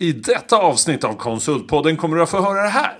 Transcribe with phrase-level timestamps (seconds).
[0.00, 2.92] I detta avsnitt av Konsultpodden kommer du att få höra det här.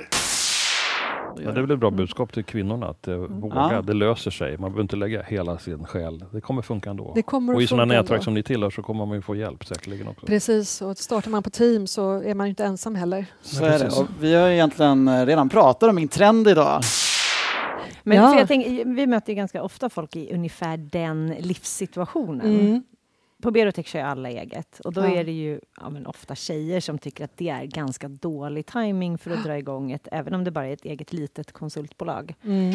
[1.45, 3.83] Ja, det är väl ett bra budskap till kvinnorna att eh, våga, Ja.
[3.83, 4.51] det löser sig.
[4.51, 6.25] Man behöver inte lägga hela sin själ.
[6.33, 7.13] Det kommer funka ändå.
[7.15, 8.23] Det kommer och i sådana nätverk ändå.
[8.25, 10.27] som ni tillhör så kommer man ju få hjälp säkerligen också.
[10.27, 13.27] Precis, och startar man på team så är man ju inte ensam heller.
[13.43, 13.87] Så är det.
[14.01, 16.81] Och vi har ju egentligen eh, redan pratat om min trend idag.
[18.03, 18.31] Men Ja.
[18.33, 22.61] för jag tänker, vi möter ju ganska ofta folk i ungefär den livssituationen.
[22.61, 22.83] Mm.
[23.43, 25.07] På Berotech kör ju alla eget och då Ja.
[25.07, 29.19] är det ju ja, men ofta tjejer som tycker att det är ganska dålig timing
[29.19, 32.35] för att dra igång ett, även om det bara är ett eget litet konsultbolag.
[32.45, 32.75] Mm.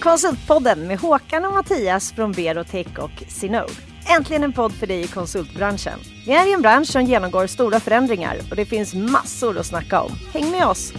[0.00, 3.72] Konsultpodden med Håkan och Mattias från Berotech och Sinode.
[4.16, 5.98] Äntligen en podd för dig i konsultbranschen.
[6.26, 10.02] Vi är i en bransch som genomgår stora förändringar och det finns massor att snacka
[10.02, 10.12] om.
[10.32, 10.92] Häng med oss!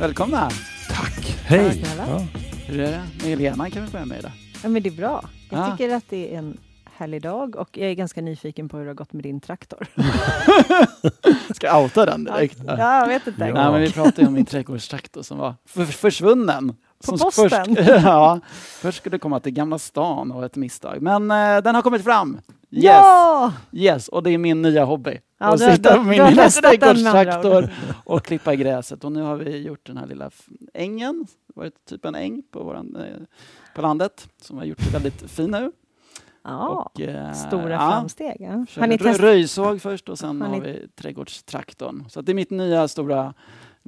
[0.00, 0.50] Välkomna!
[0.88, 1.37] Tack!
[1.48, 1.84] Hej!
[1.98, 2.24] Ja.
[2.66, 3.02] Hur är det?
[3.16, 4.32] Med Helena kan vi börja med idag.
[4.62, 5.24] Ja, men det är bra.
[5.50, 5.70] Jag Ah.
[5.76, 6.56] tycker att det är en
[6.96, 9.86] härlig dag och jag är ganska nyfiken på hur det har gått med din traktor.
[11.54, 12.58] Ska jag outa den direkt?
[12.66, 13.44] Ja, jag vet inte.
[13.44, 13.54] Ja.
[13.54, 16.76] Nej, men vi pratade ju om min trädgårdstraktor som var för försvunnen.
[17.06, 17.50] På posten?
[17.76, 21.02] Först, ja, först skulle det komma till Gamla stan och ett misstag.
[21.02, 22.38] Men eh, den har kommit fram.
[22.70, 22.84] Yes!
[22.84, 23.52] Ja!
[23.72, 25.18] Yes, och det är min nya hobby.
[25.38, 27.70] Ja, att har- sitta på min har lilla trädgårdstraktor
[28.04, 29.04] och klippa gräset.
[29.04, 30.30] Och nu har vi gjort den här lilla
[30.74, 31.26] ängen.
[31.46, 33.04] Det var typ en äng på, våran, eh,
[33.74, 35.72] på landet som har gjort väldigt fin nu.
[36.44, 36.68] ja.
[36.94, 38.36] Och, eh, Stora ja, framsteg.
[38.40, 38.80] Ja.
[38.80, 38.96] Har ni?
[38.96, 42.04] Röjsåg först och sen Har har, ni- vi trädgårdstraktorn.
[42.08, 43.34] Så det är mitt nya stora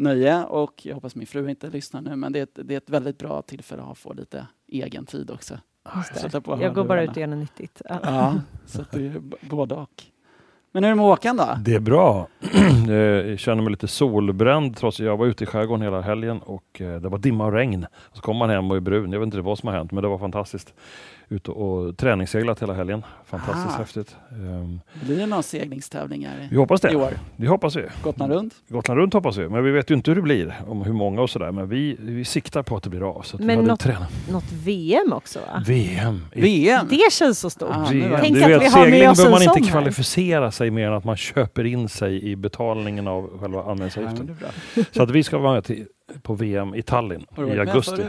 [0.00, 2.78] nöje och jag hoppas min fru inte lyssnar nu men det är ett, det är
[2.78, 5.58] ett väldigt bra tillfälle att få lite egen tid också.
[5.84, 7.02] Jag går bara hörlurarna.
[7.02, 7.82] ut och gör något nyttigt.
[7.88, 7.98] Ja.
[8.02, 10.02] Ja, så att det är både och.
[10.72, 11.56] Men hur är det med Håkan då?
[11.60, 12.28] Det är bra.
[12.88, 16.38] Eh, jag känner mig lite solbränd trots att jag var ute i skärgården hela helgen
[16.38, 17.86] och eh, det var dimma och regn.
[18.12, 19.12] Så kom man hem och är brun.
[19.12, 20.74] Jag vet inte vad som har hänt men det var fantastiskt.
[21.32, 23.02] Ute och träningsseglat hela helgen.
[23.26, 23.78] Fantastiskt Ah.
[23.78, 24.16] häftigt.
[24.32, 26.96] Ehm, Blir det några seglingstävlingar Vi hoppas i det.
[26.96, 27.12] år?
[27.36, 27.82] Det hoppas vi.
[28.02, 28.54] Gotland runt?
[28.68, 29.48] Gotland runt hoppas vi.
[29.48, 30.54] Men vi vet ju inte hur det blir.
[30.68, 31.52] Om hur många och sådär.
[31.52, 33.22] Men vi, vi siktar på att det blir av.
[33.22, 33.86] Så att vi Men något-.
[34.30, 35.62] Något VM också va?
[35.66, 36.26] VM.
[36.32, 36.86] i VM?
[36.90, 37.68] Det känns så stort.
[37.72, 38.16] Ah, VM.
[38.20, 40.86] Tänk Du att vet, vi har med segling oss behöver man inte kvalificera sig mer
[40.86, 44.36] än att man köper in sig i betalningen av själva Ja, anmälningsavgiften.
[44.40, 44.84] bra.
[44.92, 45.86] Så att vi ska vara med till,
[46.22, 48.02] på VM i Tallinn i augusti.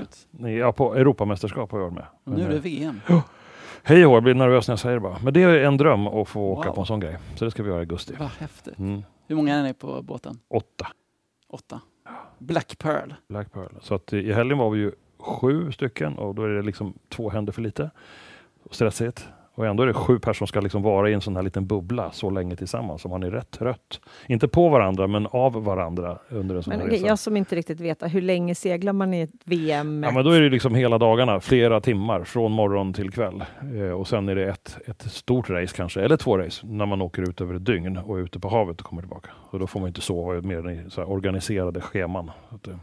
[0.59, 2.06] Ja, på Europamästerskap har jag varit med.
[2.23, 3.00] Och nu är Men, det VM.
[3.09, 3.23] eh,
[3.84, 5.17] Hej och jag blir nervös när jag säger det bara.
[5.23, 6.75] Men det är en dröm att få åka Wow.
[6.75, 7.17] på en sån grej.
[7.35, 8.13] Så det ska vi göra i augusti.
[8.19, 8.79] Vad häftigt.
[8.79, 9.03] Mm.
[9.28, 10.40] Hur många är ni på båten?
[10.47, 10.88] Åtta,
[11.50, 11.81] Åtta.
[12.40, 13.13] Black Pearl.
[13.28, 13.72] Black Pearl.
[13.81, 17.29] Så att i helgen var vi ju sju stycken och då är det liksom två
[17.29, 17.90] händer för lite.
[18.63, 19.29] Och stressigt.
[19.56, 21.67] Och ändå är det sju personer som ska liksom vara i en sån här liten
[21.67, 23.01] bubbla så länge tillsammans.
[23.01, 24.00] Så man är rätt trött.
[24.28, 27.07] Inte på varandra men av varandra under en sån Men här okej, resa.
[27.07, 30.03] jag som inte riktigt vet, hur länge seglar man i ett VM?
[30.03, 33.44] Ja, men då är det liksom hela dagarna, flera timmar från morgon till kväll.
[33.75, 37.01] Eh, och sen är det ett, ett stort race kanske, eller två race, när man
[37.01, 39.29] åker ut över ett dygn och är ute på havet och kommer tillbaka.
[39.50, 42.31] Och då får man inte sova mer än i så här organiserade scheman.
[42.67, 42.73] Eh.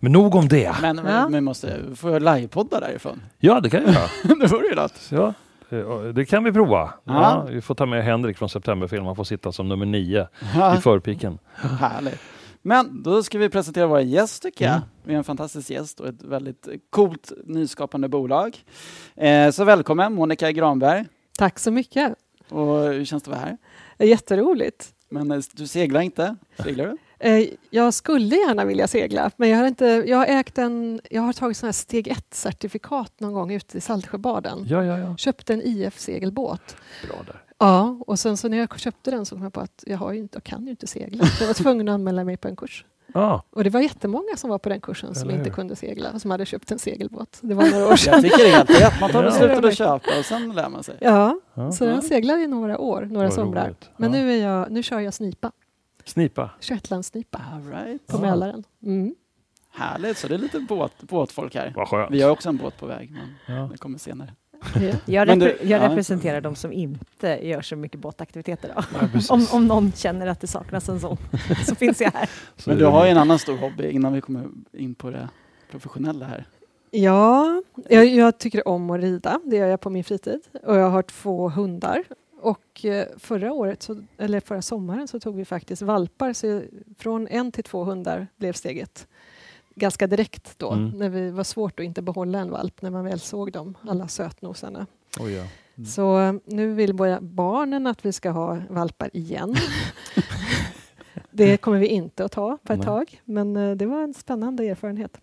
[0.00, 0.72] Men nog om det.
[0.82, 1.28] Men, Ja.
[1.28, 3.20] men måste, får jag livepodda därifrån?
[3.38, 4.06] Ja, det kan jag göra.
[4.40, 5.08] det vore ju något.
[5.12, 5.32] Ja,
[6.14, 6.92] det kan vi prova.
[7.04, 7.12] Ja.
[7.14, 7.46] Ja.
[7.50, 9.04] vi får ta med Henrik från Septemberfilm.
[9.04, 10.28] Han får sitta som nummer nio
[10.78, 11.38] i förpiken.
[11.80, 12.20] härligt.
[12.62, 14.74] Men då ska vi presentera våra gäst tycker jag.
[14.74, 14.88] Mm.
[15.04, 18.64] Vi har en fantastisk gäst och ett väldigt coolt nyskapande bolag.
[19.16, 21.04] Eh, så välkommen Monica Granberg.
[21.38, 22.14] Tack så mycket.
[22.48, 23.56] Och hur känns det att vara
[23.98, 24.06] här?
[24.06, 24.94] Jätteroligt.
[25.10, 26.36] Men eh, du seglar inte?
[26.62, 26.96] Seglar du?
[27.20, 31.22] Eh, Jag skulle gärna vilja segla, men jag har, inte, jag har, ägt en, jag
[31.22, 34.66] har tagit sån här steg 1-certifikat någon gång ute i Saltsjöbaden.
[34.68, 35.16] Ja, ja, ja.
[35.16, 36.76] Köpte en IF-segelbåt.
[37.08, 37.42] Bra där.
[37.58, 40.12] Ja, och sen så när jag köpte den så kom jag på att jag, har
[40.12, 41.24] ju inte, jag kan ju inte segla.
[41.26, 42.84] Så jag var tvungen att anmäla mig på en kurs.
[43.14, 45.54] Ja, Och det var jättemånga som var på den kursen som Eller inte hur?
[45.54, 47.38] kunde segla och som hade köpt en segelbåt.
[47.40, 48.12] Det var några år sedan.
[48.14, 49.00] Jag tycker det är helt rätt.
[49.00, 50.96] Man tar beslutet att köpa och sen lär man sig.
[51.00, 51.72] Ja, ja.
[51.72, 53.74] så den seglade i några år, några somrar.
[53.96, 54.18] Men Ja.
[54.20, 55.52] nu, är jag, nu kör jag snipa,
[56.08, 56.50] Snipa.
[56.60, 57.40] Shetlandssnipa
[57.72, 58.06] right.
[58.06, 58.20] på Ja.
[58.20, 58.64] Mälaren.
[58.82, 59.14] Mm.
[59.70, 61.72] Härligt, så det är lite båt, båtfolk här.
[61.76, 62.10] Vad skönt.
[62.10, 63.10] Vi har också en båt på väg,
[63.46, 63.68] men Ja.
[63.72, 64.34] det kommer senare.
[64.74, 64.80] Ja.
[65.06, 65.88] Jag, Men du- repre- jag ja.
[65.90, 68.72] representerar de som inte gör så mycket båtaktiviteter.
[68.76, 68.82] Då.
[69.00, 69.20] Ja.
[69.34, 71.16] Om, om någon känner att det saknas en sån,
[71.66, 72.30] så finns jag här.
[72.56, 75.28] Så Men du har ju en annan stor hobby innan vi kommer in på det
[75.70, 76.46] professionella här.
[76.90, 79.40] Ja, jag, jag tycker om att rida.
[79.44, 80.40] Det gör jag på min fritid.
[80.62, 82.04] Och jag har två hundar.
[82.40, 86.32] Och eh, förra året, så, eller förra sommaren, så tog vi faktiskt valpar.
[86.32, 86.62] Så
[86.98, 89.06] från en till två hundar blev steget.
[89.74, 90.88] Ganska direkt då, Mm.
[90.90, 94.08] när det var svårt att inte behålla en valp när man väl såg dem, alla
[94.08, 94.86] sötnosarna.
[95.20, 95.44] Oj, ja.
[95.86, 99.54] Så eh, nu vill båda barnen att vi ska ha valpar igen.
[101.30, 102.86] det kommer vi inte att ta på ett Nej.
[102.86, 105.18] tag, men eh, det var en spännande erfarenhet.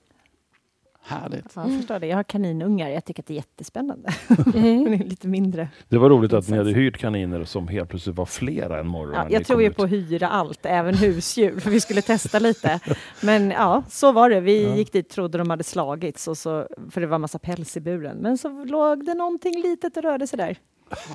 [1.07, 1.45] Härligt.
[1.55, 2.07] Ja, jag förstår det.
[2.07, 2.89] Jag har kaninungar.
[2.89, 4.09] Jag tycker att det är jättespännande.
[4.55, 4.83] Mm.
[4.83, 5.67] Men det är lite mindre.
[5.89, 9.13] Det var roligt att ni hade hyrt kaniner som helt plötsligt var flera än morgon.
[9.15, 9.75] Ja, jag tror ju ut.
[9.77, 12.79] på att hyra allt, även husdjur, för vi skulle testa lite.
[13.23, 14.39] Men ja, så var det.
[14.39, 14.75] Vi Ja.
[14.75, 18.17] gick dit trodde de hade slagits, och så, för det var massa päls i buren.
[18.17, 20.57] Men så låg det någonting litet och rörde sig där.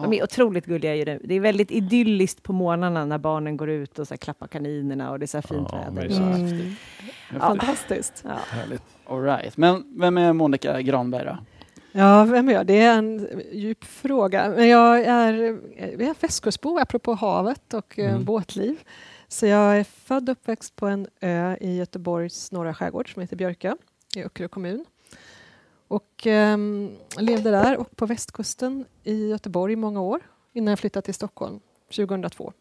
[0.02, 1.20] De är otroligt gulliga djur.
[1.25, 5.11] Det är väldigt idylliskt på morgnarna när barnen går ut och så här klappar kaninerna
[5.11, 6.17] och det är så här fint Ja, väder.
[6.20, 6.75] Mm.
[7.32, 7.38] Ja.
[7.38, 8.25] Fantastiskt.
[8.26, 8.31] Ja.
[8.50, 8.82] Härligt.
[9.06, 9.56] All right.
[9.56, 11.38] Men vem är Monica Granberg då?
[11.93, 12.67] Ja, vem är jag?
[12.67, 14.49] Det är en djup fråga.
[14.56, 15.32] Men jag är,
[15.78, 18.25] jag är västkustbo, apropå havet och eh, Mm.
[18.25, 18.76] båtliv.
[19.28, 23.37] Så jag är född och uppväxt på en ö i Göteborgs norra skärgård som heter
[23.37, 23.75] Björkö
[24.17, 24.84] i Öckerö kommun.
[25.91, 30.21] Och ehm, levde där och på västkusten i Göteborg i många år
[30.53, 31.61] innan jag flyttade till Stockholm
[31.97, 32.53] 2002.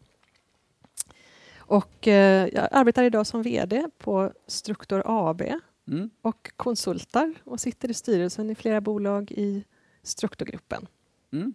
[1.58, 5.42] Och eh, jag arbetar idag som VD på Struktor AB
[5.88, 6.10] Mm.
[6.22, 9.64] och konsultar och sitter i styrelsen i flera bolag i
[10.02, 10.86] Strukturgruppen.
[11.32, 11.54] Mm.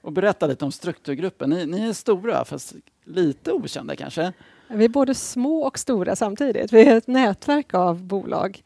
[0.00, 1.50] Och berätta lite om strukturgruppen.
[1.50, 2.74] Ni, ni är stora, fast
[3.04, 4.32] lite okända kanske?
[4.68, 6.72] Vi är både små och stora samtidigt.
[6.72, 8.62] Vi är ett nätverk av bolag.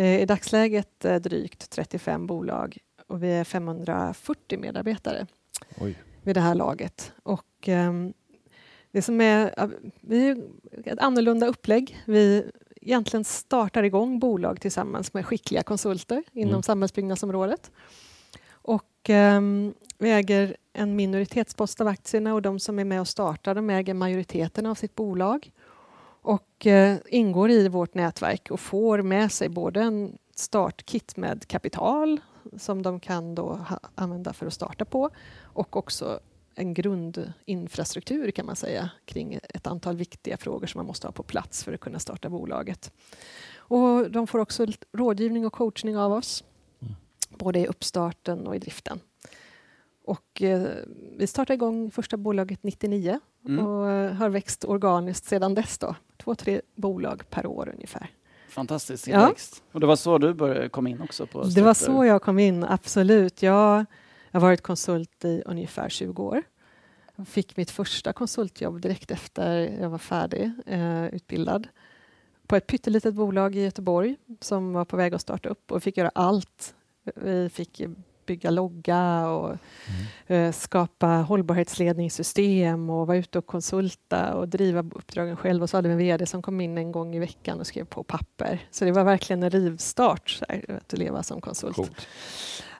[0.00, 5.26] Eh, I dagsläget drygt 35 bolag och vi är 540 medarbetare
[5.80, 5.94] Oj.
[6.22, 7.12] vid det här laget.
[7.22, 8.12] Och, ehm,
[8.90, 9.54] det som är,
[10.00, 10.38] vi är
[10.84, 11.98] ett annorlunda upplägg.
[12.04, 12.50] Vi
[12.80, 16.62] egentligen startar igång bolag tillsammans med skickliga konsulter inom Mm.
[16.62, 17.70] samhällsbyggnadsområdet.
[18.50, 23.54] Och, ehm, vi äger en minoritetspost av aktierna och de som är med och startar
[23.54, 25.50] de äger majoriteten av sitt bolag
[26.22, 32.20] och eh, ingår i vårt nätverk och får med sig både en startkit med kapital
[32.56, 36.20] som de kan då ha, använda för att starta på och också
[36.54, 41.22] en grundinfrastruktur kan man säga kring ett antal viktiga frågor som man måste ha på
[41.22, 42.92] plats för att kunna starta bolaget.
[43.56, 46.44] Och de får också rådgivning och coachning av oss,
[46.82, 46.94] Mm.
[47.28, 49.00] både i uppstarten och i driften.
[50.10, 50.68] Och eh,
[51.18, 53.66] vi startade igång första bolaget 99 Mm.
[53.66, 55.78] och eh, har växt organiskt sedan dess.
[55.78, 55.94] Då.
[56.22, 58.10] Två, tre bolag per år ungefär.
[58.48, 59.20] Fantastisk Ja.
[59.20, 59.62] tillväxt.
[59.72, 61.26] Och det var så du började komma in också?
[61.26, 63.42] på Det var så jag kom in, absolut.
[63.42, 63.84] Jag
[64.32, 66.42] har varit konsult i ungefär 20 år.
[67.16, 71.68] Jag fick mitt första konsultjobb direkt efter jag var färdig, eh, utbildad
[72.46, 75.96] på ett pyttelitet bolag i Göteborg som var på väg att starta upp och fick
[75.96, 76.74] göra allt.
[77.16, 77.82] Vi fick
[78.30, 79.56] bygga logga och
[80.26, 85.62] eh, skapa hållbarhetsledningssystem och vara ute och konsulta och driva uppdragen själv.
[85.62, 87.84] Och så hade vi en VD som kom in en gång i veckan och skrev
[87.84, 88.58] på papper.
[88.70, 91.76] Så det var verkligen en rivstart så här, att leva som konsult.
[91.76, 92.06] Coolt.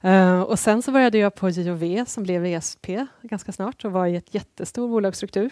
[0.02, 2.87] Eh, och sen så började jag på JOV som blev ESP
[3.23, 5.50] ganska snart och var i ett jättestor bolagsstruktur.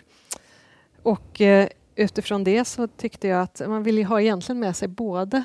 [1.02, 4.88] Och eh, utifrån det så tyckte jag att man vill ju ha egentligen med sig
[4.88, 5.44] både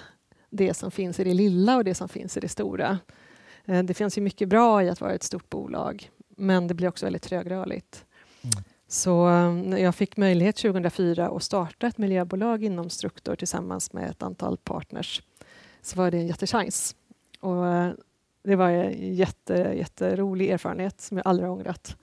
[0.50, 3.00] det som finns i det lilla och det som finns i det stora.
[3.66, 6.88] Eh, det finns ju mycket bra i att vara ett stort bolag men det blir
[6.88, 8.06] också väldigt trögrörligt.
[8.42, 8.64] Mm.
[8.88, 14.10] Så eh, när jag fick möjlighet 2004 att starta ett miljöbolag inom Struktur tillsammans med
[14.10, 15.22] ett antal partners
[15.82, 16.96] så var det en jättechans.
[17.40, 17.92] Och eh,
[18.44, 21.98] det var en jätte, jätterolig erfarenhet som jag aldrig har ångrat.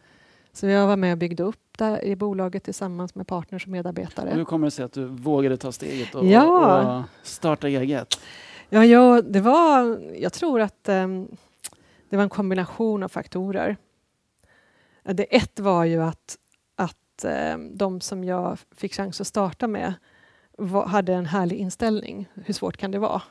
[0.53, 3.73] Så jag var med och byggde upp där i bolaget tillsammans med partners och Och
[3.73, 4.31] medarbetare.
[4.35, 6.99] hur kommer det sig att du vågade ta steget och, Ja.
[6.99, 8.21] och starta eget?
[8.69, 11.29] Ja, ja, det var, jag tror att ehm,
[12.11, 13.77] det var en kombination av faktorer.
[15.05, 16.37] Eh, det ett var ju att,
[16.77, 19.95] att eh, de som jag fick chans att starta med
[20.59, 22.29] var, hade en härlig inställning.
[22.35, 23.23] Hur svårt kan det vara?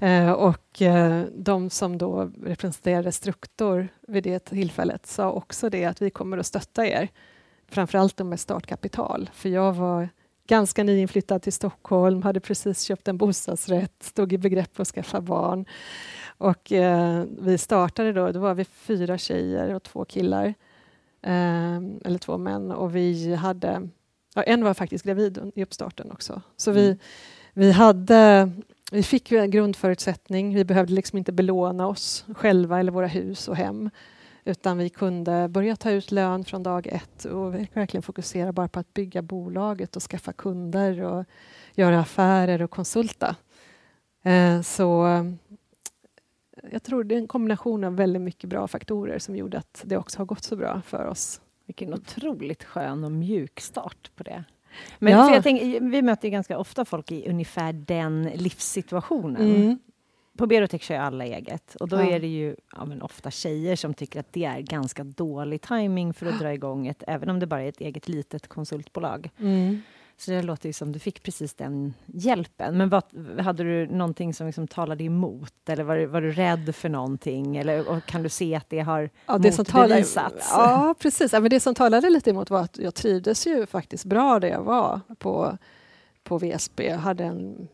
[0.00, 6.02] Eh, och eh, de som då representerade Struktor vid det tillfället sa också det att
[6.02, 7.08] vi kommer att stötta er.
[7.68, 9.30] Framförallt med startkapital.
[9.32, 10.08] För jag var
[10.46, 15.66] ganska nyinflyttad till Stockholm, hade precis köpt en bostadsrätt, stod i begrepp att skaffa barn.
[16.38, 20.54] Och eh, vi startade då, då var vi fyra tjejer och två killar.
[21.22, 22.70] Eh, eller två män.
[22.72, 23.88] Och vi hade,
[24.34, 26.42] ja, en var faktiskt gravid i uppstarten också.
[26.56, 26.98] Så vi, Mm.
[27.52, 28.50] vi hade
[28.92, 30.54] vi fick ju en grundförutsättning.
[30.54, 33.90] Vi behövde liksom inte belåna oss själva eller våra hus och hem.
[34.44, 38.80] Utan vi kunde börja ta ut lön från dag ett och verkligen fokusera bara på
[38.80, 41.24] att bygga bolaget och skaffa kunder och
[41.74, 43.36] göra affärer och konsulta.
[44.22, 45.06] Eh, så
[46.72, 49.96] jag tror det är en kombination av väldigt mycket bra faktorer som gjorde att det
[49.96, 51.40] också har gått så bra för oss.
[51.66, 54.44] Vilken otroligt skön och mjuk start på det.
[54.98, 55.26] Men Ja.
[55.28, 59.56] för jag tänker, vi möter ganska ofta folk i ungefär den livssituationen.
[59.56, 59.78] Mm.
[60.38, 62.10] På Berotech kör alla eget och då Ja.
[62.10, 66.26] är det ju ja, ofta tjejer som tycker att det är ganska dålig timing för
[66.26, 69.30] att dra igång ett, även om det bara är ett eget litet konsultbolag.
[69.38, 69.82] Mm.
[70.16, 72.76] Så det låter ju som du fick precis den hjälpen.
[72.76, 73.04] Men vad,
[73.40, 75.68] hade du någonting som liksom talade emot?
[75.68, 77.56] Eller var, var du rädd för någonting?
[77.56, 80.48] Eller kan du se att det har ja, det som talade, motbevisats?
[80.50, 81.32] Ja, precis.
[81.32, 84.48] Ja, men det som talade lite emot var att jag trivdes ju faktiskt bra där
[84.48, 85.58] jag var på,
[86.22, 86.86] på VSB.
[86.86, 87.68] Jag hade en,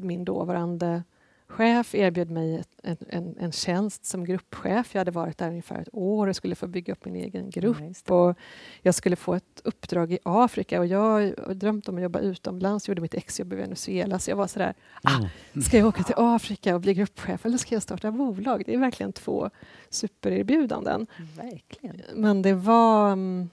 [0.00, 1.02] min dåvarande
[1.46, 4.94] chef erbjöd mig en, en, en tjänst som gruppchef.
[4.94, 7.76] Jag hade varit där ungefär ett år och skulle få bygga upp min egen grupp.
[8.06, 8.36] Ja, och
[8.82, 12.88] jag skulle få ett uppdrag i Afrika och jag har drömt om att jobba utomlands.
[12.88, 15.62] Jag gjorde mitt exjobb i Venezuela så jag var sådär, ah, mm.
[15.62, 18.62] ska jag åka till Afrika och bli gruppchef eller ska jag starta bolag?
[18.66, 19.50] Det är verkligen två
[19.90, 21.06] supererbjudanden.
[21.36, 22.02] Verkligen.
[22.14, 23.12] Men det var...
[23.12, 23.50] Mm,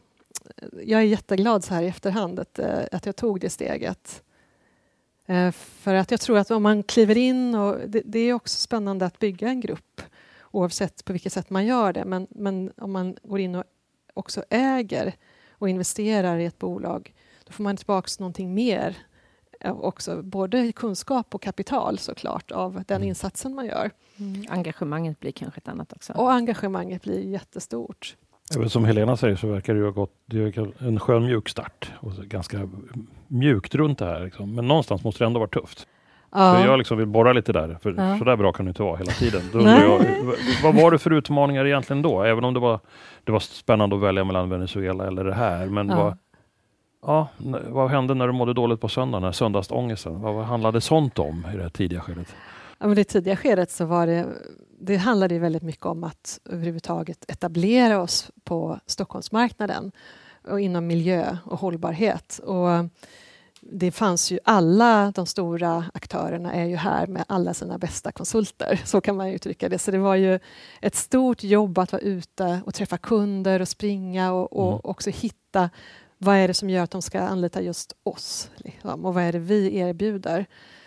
[0.83, 4.23] jag är jätteglad så här i efterhand att, eh, att jag tog det steget.
[5.25, 8.57] Eh, för att jag tror att om man kliver in, och det, det, är också
[8.57, 10.01] spännande att bygga en grupp
[10.51, 13.63] oavsett på vilket sätt man gör det, men, men om man går in och
[14.13, 15.15] också äger
[15.51, 17.13] och investerar i ett bolag,
[17.43, 18.97] då får man tillbaka någonting mer
[19.63, 23.07] också, både kunskap och kapital såklart av den mm.
[23.07, 23.91] insatsen man gör.
[24.17, 24.45] Mm.
[24.49, 26.13] Engagemanget blir kanske ett annat också.
[26.13, 28.15] Och engagemanget blir jättestort.
[28.67, 32.69] Som Helena säger så verkar det ha gått det en skön mjuk start och ganska
[33.27, 34.25] mjukt runt det här.
[34.25, 34.55] Liksom.
[34.55, 35.87] Men någonstans måste det ändå vara tufft.
[36.31, 36.55] Ja.
[36.55, 38.17] Så jag liksom vill borra lite där, för ja.
[38.17, 39.41] så där bra kan det inte vara hela tiden.
[39.53, 40.05] Jag,
[40.63, 42.23] vad var det för utmaningar egentligen då?
[42.23, 42.79] Även om det var,
[43.23, 45.65] det var spännande att välja mellan Venezuela eller det här.
[45.65, 46.03] Men ja.
[46.03, 46.17] Vad,
[47.01, 47.27] ja,
[47.67, 50.21] vad hände när du mådde dåligt på söndagen, söndagsångesten?
[50.21, 52.35] Vad, handlade sånt om i det här tidiga skedet?
[52.79, 54.25] Ja, men det tidiga skedet så var det,
[54.81, 59.91] det handlade väldigt mycket om att överhuvudtaget etablera oss på Stockholmsmarknaden
[60.47, 62.39] och inom miljö och hållbarhet.
[62.39, 62.69] Och
[63.61, 68.81] det fanns ju alla de stora aktörerna är ju här med alla sina bästa konsulter,
[68.85, 69.79] så kan man uttrycka det.
[69.79, 70.39] Så det var ju
[70.81, 74.81] ett stort jobb att vara ute och träffa kunder och springa och, och mm.
[74.83, 75.69] också hitta
[76.17, 78.49] vad är det som gör att de ska anlita just oss?
[78.55, 80.45] Liksom, och vad är det vi erbjuder?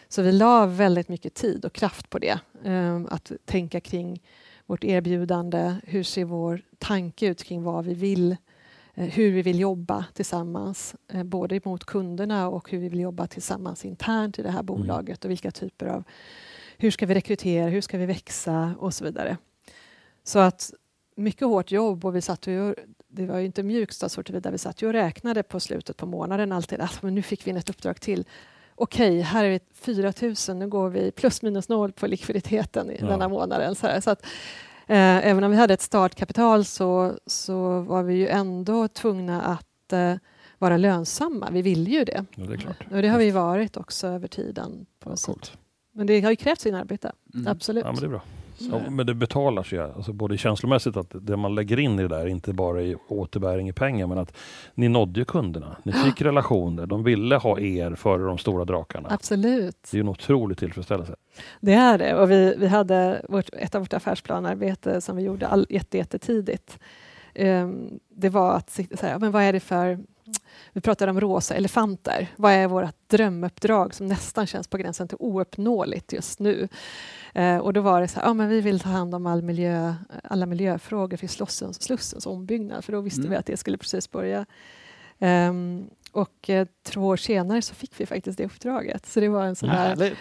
[0.09, 2.39] Så vi la väldigt mycket tid och kraft på det.
[2.65, 4.23] Ehm, att tänka kring
[4.67, 5.75] vårt erbjudande.
[5.85, 8.37] Hur ser vår tanke ut kring vad vi vill
[8.95, 13.27] eh, hur vi vill jobba tillsammans, eh, både mot kunderna och hur vi vill jobba
[13.27, 14.67] tillsammans internt i det här mm.
[14.67, 16.05] bolaget och vilka typer av...
[16.79, 19.37] Hur ska vi rekrytera, hur ska vi växa och så vidare.
[20.25, 20.73] Så att
[21.17, 22.75] mycket hårt jobb och vi satt och,
[23.09, 23.95] det var ju inte mjukt
[24.31, 27.51] vidare, vi satt och räknade på slutet på månaden alltid, att men nu fick vi
[27.51, 28.25] in ett uppdrag till
[28.75, 30.13] okej, okay, här är vi 4
[30.49, 33.07] 000, nu går vi plus minus noll på likviditeten i ja.
[33.07, 33.75] denna månaden.
[33.75, 34.23] Så, så att,
[34.87, 39.93] eh, även om vi hade ett startkapital så, så var vi ju ändå tvungna att
[39.93, 40.15] eh,
[40.59, 41.49] vara lönsamma.
[41.51, 42.25] Vi ville ju det.
[42.35, 44.87] Ja, det, och det har vi varit också över tiden.
[45.01, 45.35] På ja,
[45.93, 47.47] men det har ju krävt sin arbete, mm.
[47.47, 47.85] absolut.
[47.85, 48.23] Ja, men det är bra.
[48.59, 52.09] Ja, men det betalar sig, alltså både känslomässigt att det man lägger in i det
[52.09, 54.37] där, inte bara i återbäring i pengar, men att
[54.75, 55.77] ni nådde ju kunderna.
[55.83, 59.09] Ni fick relationer, de ville ha er före de stora drakarna.
[59.11, 59.89] Absolut.
[59.91, 61.17] Det är en otrolig tillfredsställelse.
[61.61, 65.47] Det är det och vi, vi hade vårt, ett av vårt affärsplanarbete som vi gjorde
[65.47, 66.79] all, jättetidigt.
[67.35, 69.99] Um, det var att säga, men vad är det för
[70.73, 72.29] vi pratade om rosa elefanter.
[72.37, 76.69] Vad är vårt drömuppdrag som nästan känns på gränsen till ouppnåeligt just nu?
[77.35, 79.43] Eh, och då var det så här, ja, men vi vill ta hand om all
[79.43, 83.31] miljö, alla miljöfrågor för Slussens, Slussens ombyggnad, för då visste mm.
[83.31, 84.47] vi att det skulle precis börja.
[85.19, 89.07] Um, och eh, två år senare så fick vi faktiskt det uppdraget.
[89.07, 90.17] Så det var en sån där...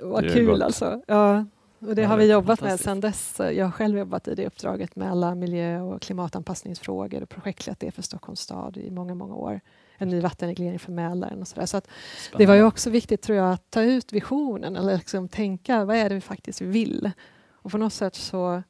[0.00, 0.62] Vad kul gott.
[0.62, 1.02] alltså.
[1.06, 1.44] Ja,
[1.86, 3.36] och det har vi jobbat med sedan dess.
[3.38, 7.90] Jag har själv jobbat i det uppdraget med alla miljö och klimatanpassningsfrågor och projektlett det
[7.90, 9.60] för Stockholms stad i många, många år.
[9.98, 11.66] En ny vattenreglering för Mälaren och sådär.
[11.66, 11.88] Så att
[12.38, 15.96] det var ju också viktigt tror jag att ta ut visionen eller liksom tänka vad
[15.96, 17.10] är det vi faktiskt vill?
[17.52, 18.62] Och på något sätt så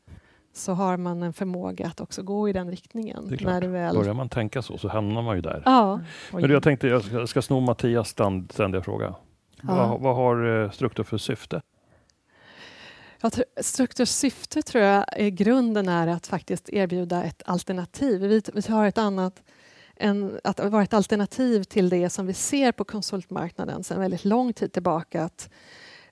[0.54, 3.28] så har man en förmåga att också gå i den riktningen.
[3.28, 3.44] Det.
[3.44, 3.96] När väl...
[3.96, 5.62] Börjar man tänka så, så hamnar man ju där.
[5.64, 6.00] Ja.
[6.32, 9.14] Men du, jag tänkte jag ska, ska sno Mattias ständiga fråga.
[9.62, 9.74] Ja.
[9.88, 11.62] Vad, vad har eh, Struktur för syfte?
[13.60, 18.20] Strukturs syfte tror jag i grunden är att faktiskt erbjuda ett alternativ.
[18.20, 19.42] Vi, vi har ett annat
[19.96, 24.52] en, att vara ett alternativ till det som vi ser på konsultmarknaden sedan väldigt lång
[24.52, 25.24] tid tillbaka.
[25.24, 25.50] Att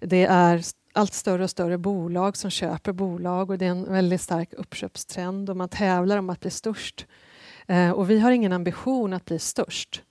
[0.00, 4.20] det är allt större och större bolag som köper bolag och det är en väldigt
[4.20, 7.06] stark uppköpstrend och man tävlar om att bli störst.
[7.66, 10.02] Eh, och vi har ingen ambition att bli störst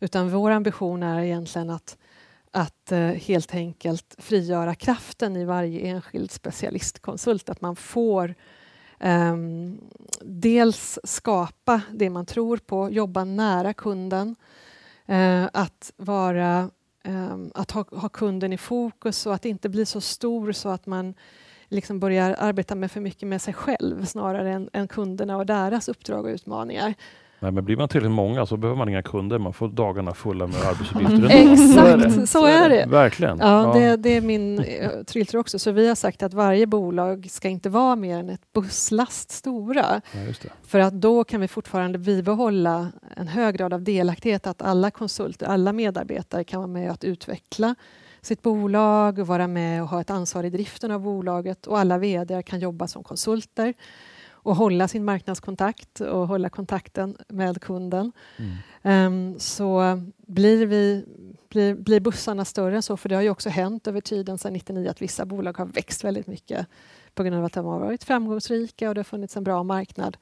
[0.00, 1.98] utan vår ambition är egentligen att
[2.50, 7.48] att eh, helt enkelt frigöra kraften i varje enskild specialistkonsult.
[7.48, 8.34] Att man får
[9.00, 9.36] eh,
[10.20, 14.36] dels skapa det man tror på, jobba nära kunden,
[15.06, 16.70] eh, att vara
[17.04, 20.86] ehm, att ha, ha, kunden i fokus och att inte bli så stor så att
[20.86, 21.14] man
[21.68, 25.88] liksom börjar arbeta med för mycket med sig själv snarare än, än kunderna och deras
[25.88, 26.94] uppdrag och utmaningar.
[27.40, 29.38] Nej, men blir man tillräckligt många så behöver man inga kunder.
[29.38, 31.14] Man får dagarna fulla med arbetsuppgifter.
[31.14, 31.56] ändå.
[31.56, 32.06] Så är.
[32.06, 32.86] Exakt, så är det.
[32.88, 33.38] Verkligen.
[33.38, 35.58] Ja, det, det är min eh, thriller också.
[35.58, 40.00] Så vi har sagt att varje bolag ska inte vara mer än ett busslast stora.
[40.12, 40.48] Ja.
[40.66, 45.46] För att då kan vi fortfarande bibehålla en hög grad av delaktighet, att alla konsulter,
[45.46, 47.74] alla medarbetare kan vara med att utveckla
[48.20, 51.98] sitt bolag och vara med och ha ett ansvar i driften av bolaget och alla
[51.98, 53.74] vd kan jobba som konsulter
[54.46, 58.12] och hålla sin marknadskontakt och hålla kontakten med kunden.
[58.36, 58.56] Mm.
[58.82, 61.04] Ehm, så blir, vi,
[61.48, 64.52] blir, blir bussarna större än så, för det har ju också hänt över tiden sedan
[64.52, 66.66] 99 att vissa bolag har växt väldigt mycket
[67.14, 70.16] på grund av att de har varit framgångsrika och det har funnits en bra marknad.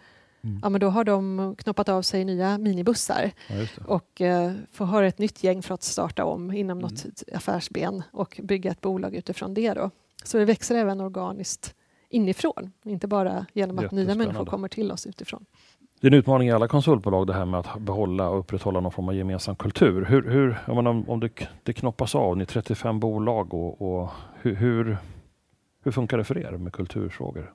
[0.44, 0.60] Mm.
[0.62, 5.04] Ja, men då har de knoppat av sig nya minibussar Ja, och eh, får ha
[5.04, 6.90] ett nytt gäng för att starta om inom Mm.
[6.90, 9.74] något affärsben och bygga ett bolag utifrån det.
[9.74, 9.90] Då.
[10.24, 11.74] Så det växer även organiskt
[12.14, 15.44] inifrån, inte bara genom att nya människor kommer till oss utifrån.
[16.00, 18.92] Det är en utmaning i alla konsultbolag det här med att behålla och upprätthålla någon
[18.92, 20.04] form av gemensam kultur.
[20.04, 24.10] Hur, hur, menar, om om det, det knoppas av, ni är 35 bolag, och, och
[24.42, 24.96] hur, hur,
[25.82, 27.54] hur funkar det för er med kulturfrågor?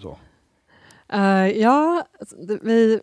[0.00, 0.18] Så.
[1.08, 2.06] Eh, ja,
[2.62, 3.00] vi,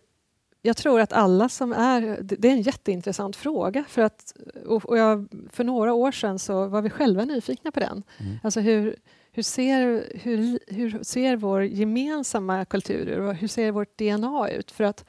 [0.61, 2.01] jag tror att alla som är...
[2.01, 3.83] Det, det är en jätteintressant fråga.
[3.87, 4.33] För, att,
[4.65, 8.03] och, och jag, för några år sedan så var vi själva nyfikna på den.
[8.17, 8.39] Mm.
[8.43, 8.95] Alltså hur,
[9.35, 13.19] hur, ser, hur, hur ser vår gemensamma kultur ut?
[13.19, 14.71] och Hur ser vårt DNA ut?
[14.71, 15.05] För att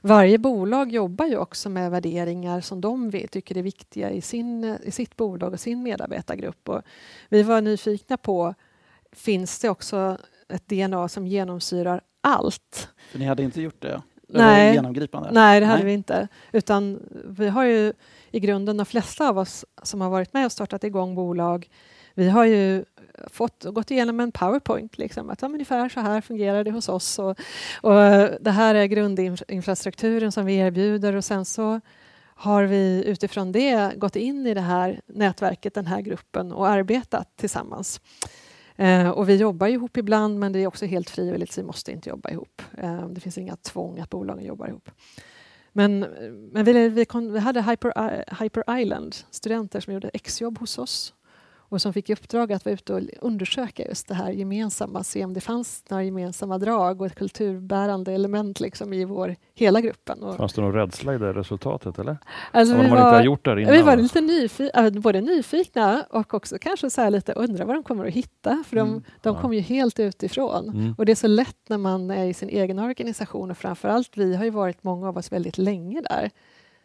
[0.00, 4.78] varje bolag jobbar ju också med värderingar som de vet, tycker är viktiga i, sin,
[4.82, 6.68] i sitt bolag och sin medarbetargrupp.
[6.68, 6.82] Och
[7.28, 8.54] vi var nyfikna på,
[9.12, 10.18] finns det också
[10.48, 12.88] ett DNA som genomsyrar allt?
[13.10, 14.02] För ni hade inte gjort det?
[14.28, 14.74] Nej.
[14.74, 15.30] Genomgripande?
[15.32, 15.86] Nej, det hade Nej.
[15.86, 16.28] vi inte.
[16.52, 17.92] Utan vi har ju
[18.30, 21.68] i grunden, de flesta av oss som har varit med och startat igång bolag,
[22.14, 22.84] vi har ju
[23.26, 24.98] fått, gått igenom en powerpoint.
[24.98, 27.18] Liksom, att ja, ungefär så här fungerar det hos oss.
[27.18, 27.30] Och,
[27.82, 27.94] och
[28.40, 31.80] det här är grundinfrastrukturen som vi erbjuder och sen så
[32.20, 37.36] har vi utifrån det gått in i det här nätverket, den här gruppen och arbetat
[37.36, 38.00] tillsammans.
[38.76, 41.92] Eh, och vi jobbar ihop ibland men det är också helt frivilligt så vi måste
[41.92, 42.62] inte jobba ihop.
[42.78, 44.90] Eh, det finns inga tvång att bolagen jobbar ihop.
[45.78, 46.00] Men,
[46.52, 47.92] men vi, vi, kom, vi hade Hyper,
[48.42, 51.14] Hyper Island, studenter som gjorde exjobb hos oss
[51.68, 55.24] och som fick i uppdrag att vara ute och undersöka just det här gemensamma, se
[55.24, 60.22] om det fanns några gemensamma drag och ett kulturbärande element liksom i vår, hela gruppen.
[60.22, 61.98] Och, Fanns det någon rädsla i det resultatet?
[61.98, 62.16] Eller?
[62.52, 63.22] alltså, vi var-
[63.72, 68.06] vi var lite nyfikna, både nyfikna och också kanske så lite undra vad de kommer
[68.06, 68.64] att hitta.
[68.66, 69.02] För de, Mm.
[69.22, 69.40] de Ja.
[69.40, 70.68] kom ju helt utifrån.
[70.68, 70.94] Mm.
[70.98, 74.36] Och det är så lätt när man är i sin egen organisation och framförallt vi
[74.36, 76.30] har ju varit många av oss väldigt länge där.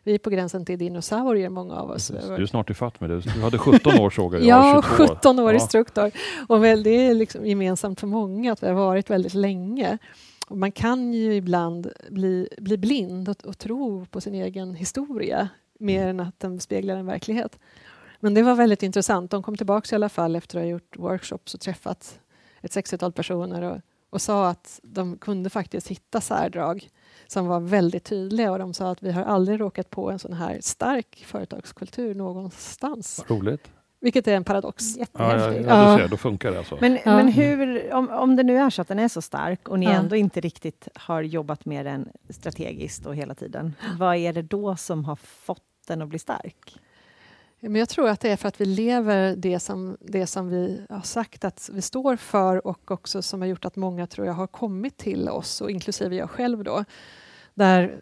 [0.03, 2.11] Vi är på gränsen till dinosaurier många av oss.
[2.11, 2.29] Precis.
[2.29, 3.19] Du är snart ifatt med det.
[3.19, 4.43] Du hade 17 år såg jag.
[4.43, 5.07] Ja, har 22 år.
[5.07, 5.57] 17 år
[5.95, 6.11] Ja.
[6.47, 9.97] Och väl, det är liksom gemensamt för många att vi har varit väldigt länge.
[10.47, 15.49] Och man kan ju ibland bli, bli blind och, och tro på sin egen historia
[15.79, 17.59] mer än att den speglar en verklighet.
[18.19, 19.31] Men det var väldigt intressant.
[19.31, 22.19] De kom tillbaka i alla fall efter att ha gjort workshops och träffat
[22.61, 23.77] ett 60-tal personer och,
[24.09, 26.89] och sa att de kunde faktiskt hitta särdrag
[27.33, 30.33] som var väldigt tydliga och de sa att vi har aldrig råkat på en sån
[30.33, 33.25] här stark företagskultur någonstans.
[33.29, 33.69] Vad Roligt.
[33.99, 34.97] Vilket är en paradox.
[34.97, 35.69] Ja, ja, Jättehäftigt.
[35.69, 35.95] ja, Ja.
[35.97, 36.77] du ser, då funkar det alltså.
[36.81, 37.15] Men, Ja.
[37.15, 39.85] men hur, om, om det nu är så att den är så stark och ni
[39.85, 39.91] Ja.
[39.91, 44.75] ändå inte riktigt har jobbat med den strategiskt och hela tiden, vad är det då
[44.75, 46.79] som har fått den att bli stark?
[47.59, 50.81] Men jag tror att det är för att vi lever det som, det som vi
[50.89, 54.33] har sagt att vi står för och också som har gjort att många tror jag
[54.33, 56.63] har kommit till oss, och inklusive jag själv.
[56.63, 56.83] Då,
[57.53, 58.01] där,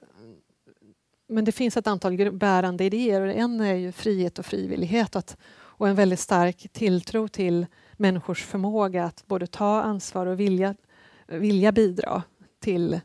[1.27, 5.37] men det finns ett antal bärande idéer och en är ju frihet och frivillighet att,
[5.53, 10.75] och en väldigt stark tilltro till människors förmåga att både ta ansvar och vilja,
[11.27, 12.23] vilja bidra
[12.59, 12.99] till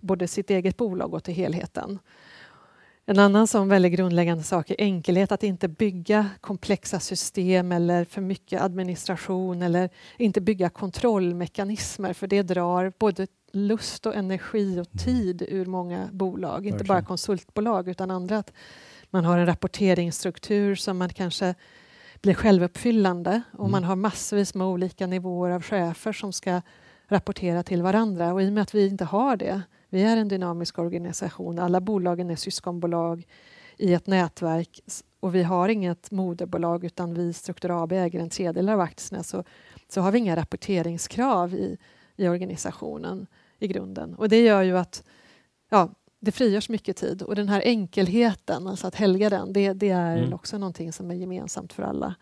[0.00, 1.98] både sitt eget bolag och till helheten.
[3.06, 8.20] En annan sån väldigt grundläggande sak är enkelhet, att inte bygga komplexa system eller för
[8.20, 15.42] mycket administration eller inte bygga kontrollmekanismer för det drar både lust och energi och tid
[15.48, 18.38] ur många bolag, inte bara konsultbolag utan andra.
[18.38, 18.52] Att
[19.10, 21.54] man har en rapporteringsstruktur som man kanske
[22.22, 23.42] blir självuppfyllande.
[23.52, 23.70] Och Mm.
[23.70, 26.62] man har massvis med olika nivåer av chefer som ska
[27.08, 28.32] rapportera till varandra.
[28.32, 31.58] Och i och med att vi inte har det vi är en dynamisk organisation.
[31.58, 33.26] Alla bolagen är syskonbolag
[33.76, 34.80] i ett nätverk.
[35.20, 39.22] Och vi har inget moderbolag utan vi Struktur AB äger en tredjedel av aktierna.
[39.22, 39.44] Så,
[39.88, 41.78] så har vi inga rapporteringskrav i,
[42.16, 43.26] i organisationen
[43.60, 44.14] i grunden.
[44.14, 45.04] Och det gör ju att
[45.70, 45.88] ja,
[46.20, 50.16] det frigörs mycket tid och den här enkelheten, alltså att helga den, det, det är
[50.16, 50.32] Mm.
[50.32, 52.14] också någonting som är gemensamt för alla.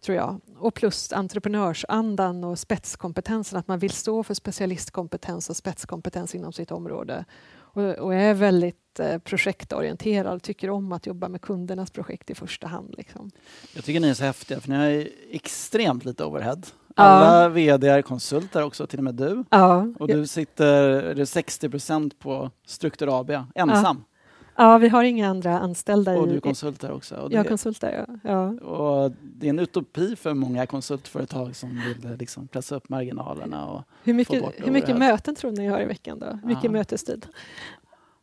[0.00, 0.40] tror jag.
[0.58, 6.70] Och plus entreprenörsandan och spetskompetensen, att man vill stå för specialistkompetens och spetskompetens inom sitt
[6.70, 7.24] område.
[7.56, 12.66] Och, och är väldigt eh, projektorienterad, tycker om att jobba med kundernas projekt i första
[12.66, 12.94] hand.
[12.98, 13.30] Liksom.
[13.74, 16.62] Jag tycker ni är så häftiga för ni har extremt lite overhead.
[16.98, 17.48] Alla ja.
[17.48, 19.44] VD är konsulter också, till och med du.
[19.50, 19.86] Ja.
[19.98, 24.04] Och du sitter 60 procent på Struktur AB, ensam.
[24.08, 24.16] Ja.
[24.58, 26.18] Ja, vi har inga andra anställda.
[26.18, 27.16] Och du är konsulter också.
[27.16, 28.18] Och jag är konsulter, ja.
[28.30, 28.66] ja.
[28.66, 33.66] Och det är en utopi för många konsultföretag som vill liksom pressa upp marginalerna.
[33.66, 36.18] Och hur mycket, hur mycket möten tror ni har i veckan?
[36.18, 36.38] då?
[36.44, 36.70] Mycket ja.
[36.70, 37.26] mötestid?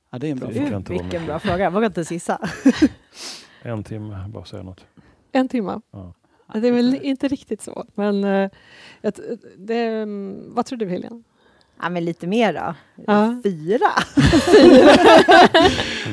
[0.10, 0.80] Ja, det är en bra fråga.
[0.80, 1.64] Vilken bra fråga.
[1.64, 2.50] Jag vågar inte gissa.
[3.62, 4.86] en timme, bara säga något.
[5.32, 5.82] En timme?
[5.92, 6.14] Ja.
[6.54, 7.86] Det är väl inte riktigt så.
[7.96, 8.50] Men uh,
[9.58, 11.24] det, mm, vad tror du, Helena?
[11.82, 12.76] Ja, men lite mer då.
[13.08, 13.42] Ja.
[13.44, 13.90] Fyra?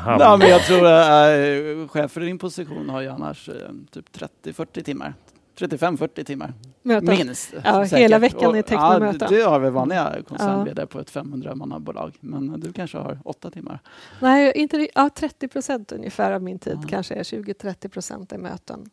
[0.18, 3.54] ja, men jag tror att äh, chef för din position har ju annars äh,
[3.90, 5.14] typ 30-40 timmar.
[5.58, 6.54] 35-40 timmar.
[6.82, 7.16] Möten.
[7.16, 7.54] Minst.
[7.64, 9.28] Ja, hela veckan är täckt med ja, möten.
[9.30, 10.86] Det har väl vanliga koncern ja.
[10.86, 12.12] på ett 500-mannabolag.
[12.20, 13.78] Men du kanske har åtta timmar?
[14.20, 16.88] Nej, inte, ja, 30 procent ungefär av min tid ja.
[16.88, 18.90] kanske är 20-30 procent är möten.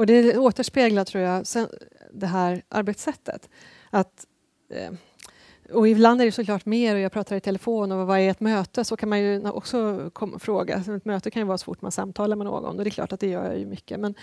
[0.00, 1.46] Och det återspeglar, tror jag,
[2.12, 3.48] det här arbetssättet.
[3.90, 4.26] Att
[4.70, 4.92] eh,
[5.72, 8.40] och ibland är det såklart mer och jag pratar i telefon och vad är ett
[8.40, 8.84] möte?
[8.84, 10.76] Så kan man ju också fråga.
[10.76, 13.12] Ett möte kan ju vara så fort man samtalar med någon och det är klart
[13.12, 14.00] att det gör jag ju mycket.
[14.00, 14.14] Men,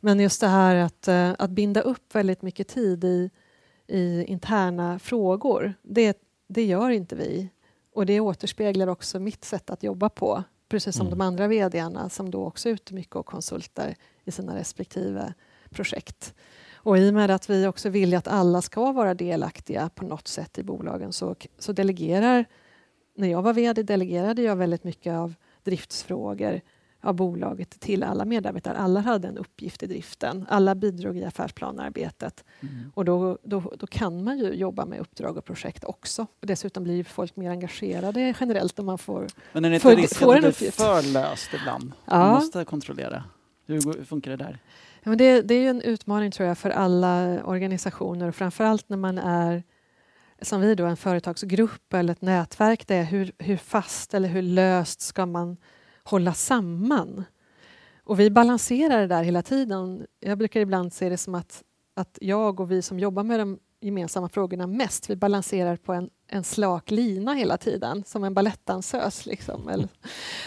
[0.00, 3.30] men just det här att, eh, att binda upp väldigt mycket tid i,
[3.86, 7.48] i interna frågor, det, det gör inte vi.
[7.94, 11.18] Och det återspeglar också mitt sätt att jobba på, precis som mm.
[11.18, 15.34] de andra vdarna som då också är ute mycket och konsultar i sina respektive
[15.70, 16.34] projekt.
[16.74, 20.28] Och i och med att vi också vill att alla ska vara delaktiga på något
[20.28, 22.44] sätt i bolagen så, så delegerar,
[23.14, 26.60] när jag var VD delegerade jag väldigt mycket av driftsfrågor
[27.06, 28.78] av bolaget till alla medarbetare.
[28.78, 30.46] Alla hade en uppgift i driften.
[30.48, 32.44] Alla bidrog i affärsplanearbetet.
[32.60, 32.92] Mm.
[32.94, 36.26] Och då, då, då, kan man ju jobba med uppdrag och projekt också.
[36.40, 40.30] Och dessutom blir folk mer engagerade generellt om man får Men är det inte risken
[40.30, 41.92] att det blir för löst ibland?
[42.04, 42.18] Ja.
[42.18, 43.24] Man måste kontrollera.
[43.66, 44.58] Hur funkar det där?
[45.02, 48.96] Ja, men det, det är en utmaning tror jag för alla organisationer och framförallt när
[48.96, 49.62] man är
[50.42, 52.86] som vi då, en företagsgrupp eller ett nätverk.
[52.86, 55.56] Det är hur, hur fast eller hur löst ska man
[56.06, 57.24] hålla samman?
[58.04, 60.06] Och vi balanserar det där hela tiden.
[60.20, 61.62] Jag brukar ibland se det som att,
[61.94, 66.10] att jag och vi som jobbar med de gemensamma frågorna mest, vi balanserar på en,
[66.26, 69.26] en slak lina hela tiden, som en balettdansös.
[69.26, 69.68] Liksom.
[69.68, 69.88] Eller,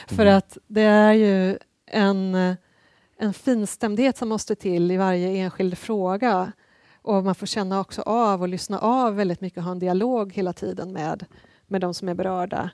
[0.08, 0.38] för mm.
[0.38, 2.56] att det är ju en
[3.22, 6.52] en finstämdhet som måste till i varje enskild fråga.
[7.02, 10.34] Och man får känna också av och lyssna av väldigt mycket och ha en dialog
[10.34, 11.26] hela tiden med,
[11.68, 12.70] med de som är berörda.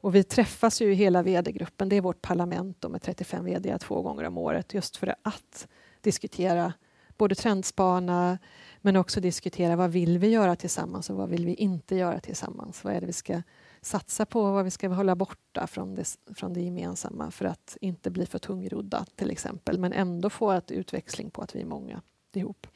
[0.00, 4.02] Och vi träffas ju i hela vd-gruppen, det är vårt parlament med 35 vd två
[4.02, 5.68] gånger om året just för att
[6.00, 6.72] diskutera
[7.16, 8.38] både trendspana
[8.80, 12.84] men också diskutera vad vill vi göra tillsammans och vad vill vi inte göra tillsammans?
[12.84, 13.42] Vad är det vi ska
[13.80, 18.10] satsa på vad vi ska hålla borta från det, från det gemensamma för att inte
[18.10, 22.02] bli för tungrodda till exempel men ändå få ett utväxling på att vi är många
[22.34, 22.66] ihop.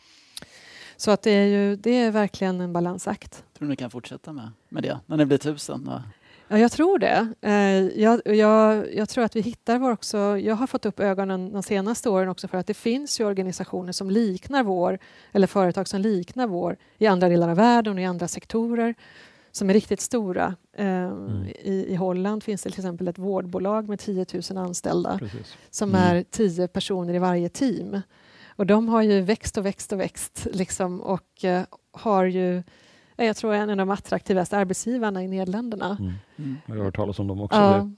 [0.97, 3.45] Så att det är, ju, det är verkligen en balansakt.
[3.59, 5.85] Tror ni kan fortsätta med, med det när ni blir tusen?
[5.85, 6.03] Då?
[6.49, 7.29] Ja, jag tror det.
[7.41, 10.19] Eh, jag, jag, jag, tror att vi hittar vår också...
[10.39, 13.93] Jag har fått upp ögonen de senaste åren också för att det finns ju organisationer
[13.93, 14.99] som liknar vår,
[15.33, 18.95] eller företag som liknar vår i andra delar av världen och i andra sektorer
[19.53, 20.55] som är riktigt stora.
[20.77, 21.47] Eh, mm.
[21.47, 25.57] I, I Holland finns det till exempel ett vårdbolag med 10 000 anställda Precis.
[25.71, 26.17] som mm.
[26.17, 28.01] är 10 personer i varje team.
[28.57, 32.63] Och de har ju växt och växt och växt liksom, och eh, har ju
[33.17, 35.97] jag tror en av de attraktivaste arbetsgivarna i Nederländerna.
[36.01, 36.13] Mm.
[36.37, 36.57] Mm.
[36.67, 37.59] Jag har hört talas om dem också.
[37.59, 37.91] Ja.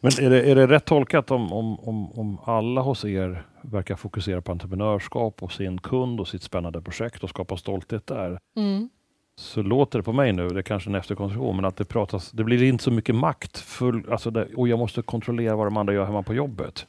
[0.00, 3.96] Men är det, är det rätt tolkat om, om, om, om alla hos er verkar
[3.96, 8.38] fokusera på entreprenörskap och sin kund och sitt spännande projekt och skapa stolthet där?
[8.56, 8.88] Mm
[9.36, 12.30] så låter det på mig nu, det är kanske en efterkonstruktion, men att det pratas,
[12.30, 15.76] det blir inte så mycket makt, full, alltså det, och jag måste kontrollera vad de
[15.76, 16.86] andra gör hemma på jobbet.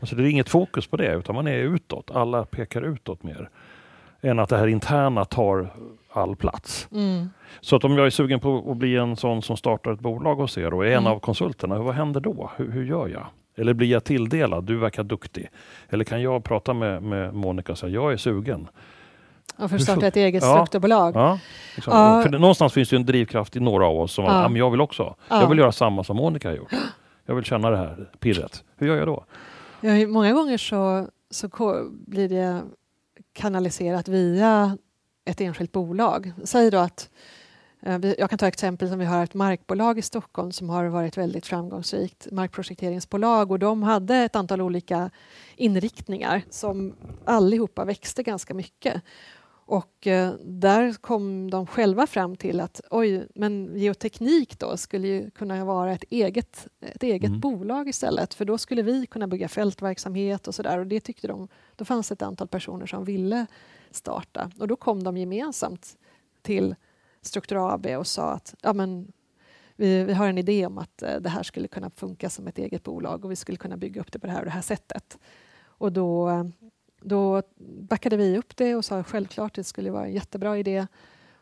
[0.00, 2.10] Alltså det är inget fokus på det, utan man är utåt.
[2.10, 3.50] Alla pekar utåt mer.
[4.20, 5.72] Än att det här interna tar
[6.16, 6.88] all plats.
[6.92, 7.30] Mm.
[7.60, 10.34] Så att om jag är sugen på att bli en sån som startar ett bolag
[10.34, 11.06] hos er och är mm.
[11.06, 12.50] en av konsulterna, vad händer då?
[12.56, 13.26] Hur, hur, gör jag?
[13.56, 14.64] Eller blir jag tilldelad?
[14.64, 15.48] Du verkar duktig.
[15.88, 18.68] Eller kan jag prata med, med Monica och säga, jag är sugen.
[19.56, 20.54] Och för att starta ett eget ja.
[20.54, 21.16] strukturbolag.
[21.16, 21.38] Ja,
[21.74, 21.92] liksom.
[21.92, 22.22] ja.
[22.22, 24.30] För någonstans finns det en drivkraft i några av oss som ja.
[24.30, 25.14] att, jag vill också.
[25.28, 25.40] Ja.
[25.40, 26.72] Jag vill göra samma som Monica har gjort.
[27.26, 28.64] Jag vill känna det här pirret.
[28.76, 29.24] Hur gör jag då?
[29.80, 31.48] Ja, många gånger så, så
[32.06, 32.62] blir det
[33.32, 34.78] kanaliserat via
[35.26, 36.32] ett enskilt bolag.
[36.44, 37.10] Säg då att
[37.80, 41.16] Eh, Jag kan ta exempel som vi har ett markbolag i Stockholm som har varit
[41.18, 45.10] väldigt framgångsrikt, markprojekteringsbolag och de hade ett antal olika
[45.56, 49.02] inriktningar som allihopa växte ganska mycket.
[49.68, 55.30] Och eh, där kom de själva fram till att oj, men geoteknik då skulle ju
[55.30, 57.40] kunna vara ett eget, ett eget Mm.
[57.40, 61.48] bolag istället för då skulle vi kunna bygga fältverksamhet och sådär och det tyckte de,
[61.76, 63.46] då fanns ett antal personer som ville
[63.96, 65.96] starta och då kom de gemensamt
[66.42, 66.74] till
[67.26, 69.12] Struktur AB och sa att ja, men,
[69.76, 72.58] vi, vi har en idé om att eh, det här skulle kunna funka som ett
[72.58, 74.62] eget bolag och vi skulle kunna bygga upp det på det här och det här
[74.62, 75.18] sättet.
[75.64, 76.44] Och då, eh,
[77.00, 77.42] då
[77.80, 80.86] backade vi upp det och sa självklart det skulle vara en jättebra idé.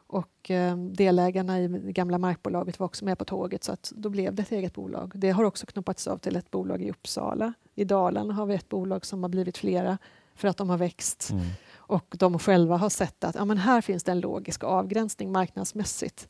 [0.07, 4.09] Och eh, delägarna i det gamla markbolaget var också med på tåget så att då
[4.09, 5.13] blev det ett eget bolag.
[5.15, 7.53] Det har också knoppats av till ett bolag i Uppsala.
[7.75, 9.99] I Dalarna har vi ett bolag som har blivit flera
[10.35, 11.45] för att de har växt Mm
[11.87, 16.29] och de själva har sett att ja, men här finns det en logisk avgränsning marknadsmässigt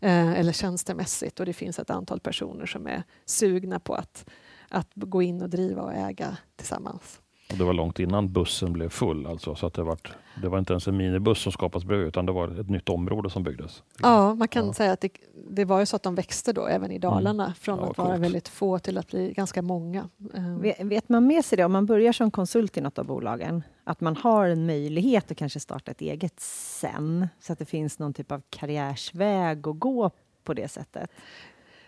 [0.00, 4.26] eh, eller tjänstemässigt och det finns ett antal personer som är sugna på att,
[4.68, 7.20] att gå in och driva och äga tillsammans.
[7.52, 9.26] Och det var långt innan bussen blev full.
[9.26, 9.98] Alltså, så att det, var,
[10.42, 13.30] det var inte ens en minibuss som skapades bredvid utan det var ett nytt område
[13.30, 13.82] som byggdes.
[14.02, 14.72] Ja, man kan Ja.
[14.72, 15.10] säga att det,
[15.50, 18.16] det var ju så att de växte då även i Dalarna från Ja, att vara
[18.16, 20.08] väldigt få till att bli ganska många.
[20.34, 23.06] Eh, Vet, vet man med sig det, om man börjar som konsult i något av
[23.06, 27.64] bolagen, att man har en möjlighet att kanske starta ett eget sen, så att det
[27.64, 30.10] finns någon typ av karriärsväg att gå
[30.44, 31.10] på det sättet?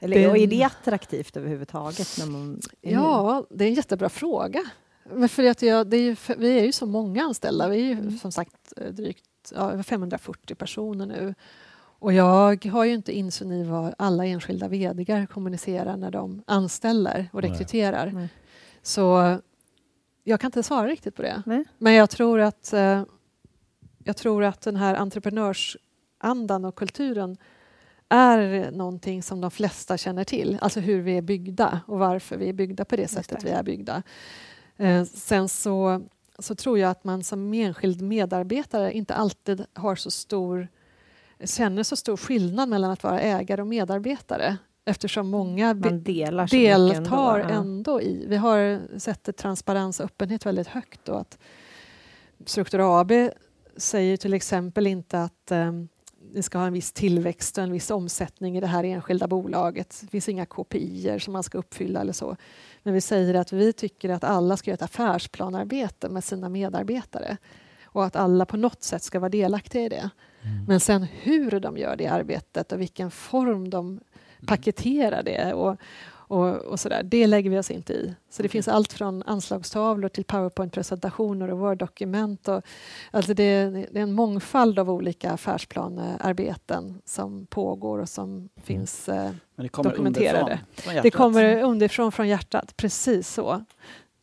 [0.00, 2.16] Eller Det- och är det attraktivt överhuvudtaget?
[2.18, 2.61] När man?
[2.80, 4.64] Ja, det är en jättebra fråga.
[5.14, 7.68] Men för att jag, det är ju, vi är ju så många anställda.
[7.68, 11.34] Vi är ju som sagt eh, drygt ja, över 540 personer nu.
[12.00, 17.28] Och jag har ju inte insyn i vad alla enskilda vd kommunicerar när de anställer
[17.32, 17.50] och Nej.
[17.50, 18.11] rekryterar.
[18.14, 18.28] Nej.
[18.82, 19.37] Så
[20.29, 21.43] jag kan inte svara riktigt på det.
[21.47, 21.64] Nej.
[21.79, 23.03] Men jag tror att, eh,
[24.05, 27.37] jag tror att den här entreprenörsandan och kulturen
[28.09, 30.59] är någonting som de flesta känner till.
[30.61, 33.47] Alltså hur vi är byggda och varför vi är byggda på det sättet det.
[33.47, 34.03] vi är byggda.
[34.77, 36.03] Eh, sen så,
[36.38, 40.69] så tror jag att man som enskild medarbetare inte alltid har så stor,
[41.45, 44.57] känner så stor skillnad mellan att vara ägare och medarbetare
[44.88, 47.61] eftersom många Man delar deltar ändå, ja.
[47.61, 48.27] ändå i.
[48.29, 51.38] Vi har sett transparens och öppenhet väldigt högt och att
[52.46, 53.12] Struktur AB
[53.77, 55.72] säger till exempel inte att eh,
[56.33, 59.98] ni ska ha en viss tillväxt och en viss omsättning i det här enskilda bolaget.
[60.01, 62.37] Det finns inga KPI som man ska uppfylla eller så.
[62.83, 67.37] Men vi säger att vi tycker att alla ska göra ett affärsplanarbete med sina medarbetare
[67.85, 70.11] och att alla på något sätt ska vara delaktiga i det.
[70.68, 74.01] Men sen hur de gör det arbetet och vilken form de
[74.46, 75.77] paketerar det och,
[76.11, 78.14] och, och sådär, det lägger vi oss inte i.
[78.31, 82.48] Så det finns allt från anslagstavlor till powerpoint-presentationer och Word-dokument.
[83.11, 89.31] Alltså det, det är en mångfald av olika affärsplanearbeten som pågår och som finns eh,
[89.55, 90.61] Men det kommer Dokumenterade.
[91.03, 93.64] det kommer underifrån från hjärtat, precis så.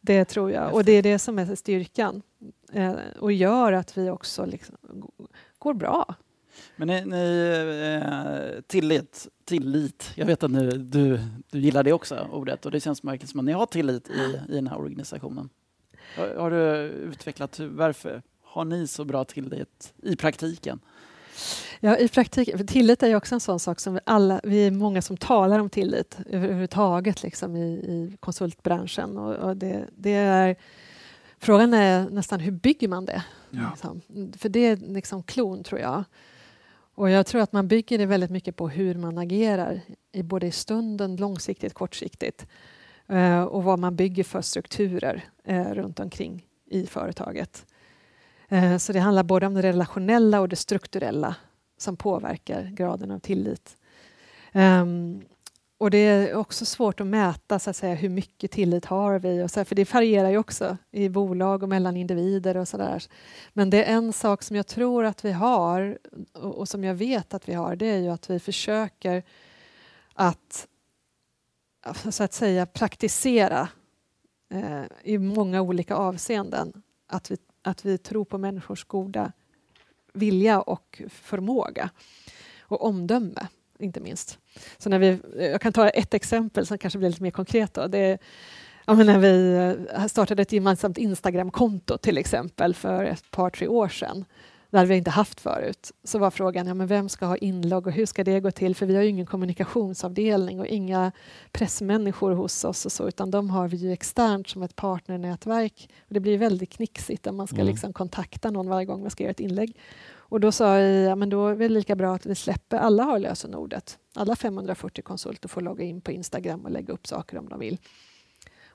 [0.02, 0.74] Det tror jag.
[0.74, 2.22] Och det är det som är styrkan.
[2.74, 4.76] Eh, och gör att vi också liksom
[5.60, 6.16] går bra.
[6.78, 11.20] Men ni, ni eh, tillit, tillit, jag vet att nu, du,
[11.52, 14.40] du gillar det också, ordet, och det känns verkligen som att ni har tillit i,
[14.52, 15.50] i den här organisationen.
[16.18, 16.58] Har, har du
[16.90, 20.80] utvecklat, hur- varför har ni så bra tillit i praktiken?
[21.80, 24.68] Ja, i praktiken, för tillit är ju också en sån sak som vi alla, vi
[24.68, 29.18] är många som talar om tillit överhuvudtaget liksom i, i konsultbranschen.
[29.18, 30.56] Och, och det, det är,
[31.40, 33.24] frågan är nästan hur bygger man det?
[33.50, 34.02] Liksom.
[34.38, 36.04] För det är liksom klon tror jag.
[36.96, 39.82] Och jag tror att man bygger det väldigt mycket på hur man agerar
[40.12, 42.48] i både i stunden, långsiktigt, kortsiktigt
[43.08, 47.66] eh, och vad man bygger för strukturer eh, runt omkring i företaget.
[48.50, 51.36] Eh, så det handlar både om det relationella och det strukturella
[51.78, 53.78] som påverkar graden av tillit.
[54.52, 55.22] Ehm,
[55.78, 59.44] och det är också svårt att mäta så att säga, hur mycket tillit har vi,
[59.44, 63.04] och så här, för det varierar ju också i bolag och mellan individer och sådär.
[63.54, 65.98] Men det är en sak som jag tror att vi har
[66.34, 69.24] och, och som jag vet att vi har, det är ju att vi försöker
[70.14, 70.68] att
[72.10, 73.70] så att säga praktisera
[74.50, 79.32] eh, i många olika avseenden att vi, att vi tror på människors goda
[80.14, 81.90] vilja och förmåga
[82.60, 83.48] och omdöme,
[83.80, 84.40] inte minst.
[84.78, 87.74] Så när vi, jag kan ta ett exempel som kanske blir lite mer konkret.
[87.74, 87.88] Då.
[87.88, 88.18] Det är,
[88.86, 89.56] ja, när vi
[89.96, 94.26] eh, startade ett gemensamt Instagramkonto till exempel för ett par, tre år sedan.
[94.70, 95.92] Det hade vi inte haft förut.
[96.04, 98.76] Så var frågan, ja, men vem ska ha inlogg och hur ska det gå till?
[98.76, 101.12] För vi har ju ingen kommunikationsavdelning och inga
[101.52, 105.90] pressmänniskor hos oss och så, utan de har vi ju externt som ett partnernätverk.
[106.08, 107.68] Och det blir väldigt knixigt om man ska Mm.
[107.68, 109.78] liksom kontakta någon varje gång man ska göra ett inlägg.
[110.30, 113.04] Och då sa jag, ja, men då är det lika bra att vi släpper, alla
[113.04, 113.98] har lösenordet.
[114.16, 117.78] Alla 540 konsulter får logga in på Instagram och lägga upp saker om de vill.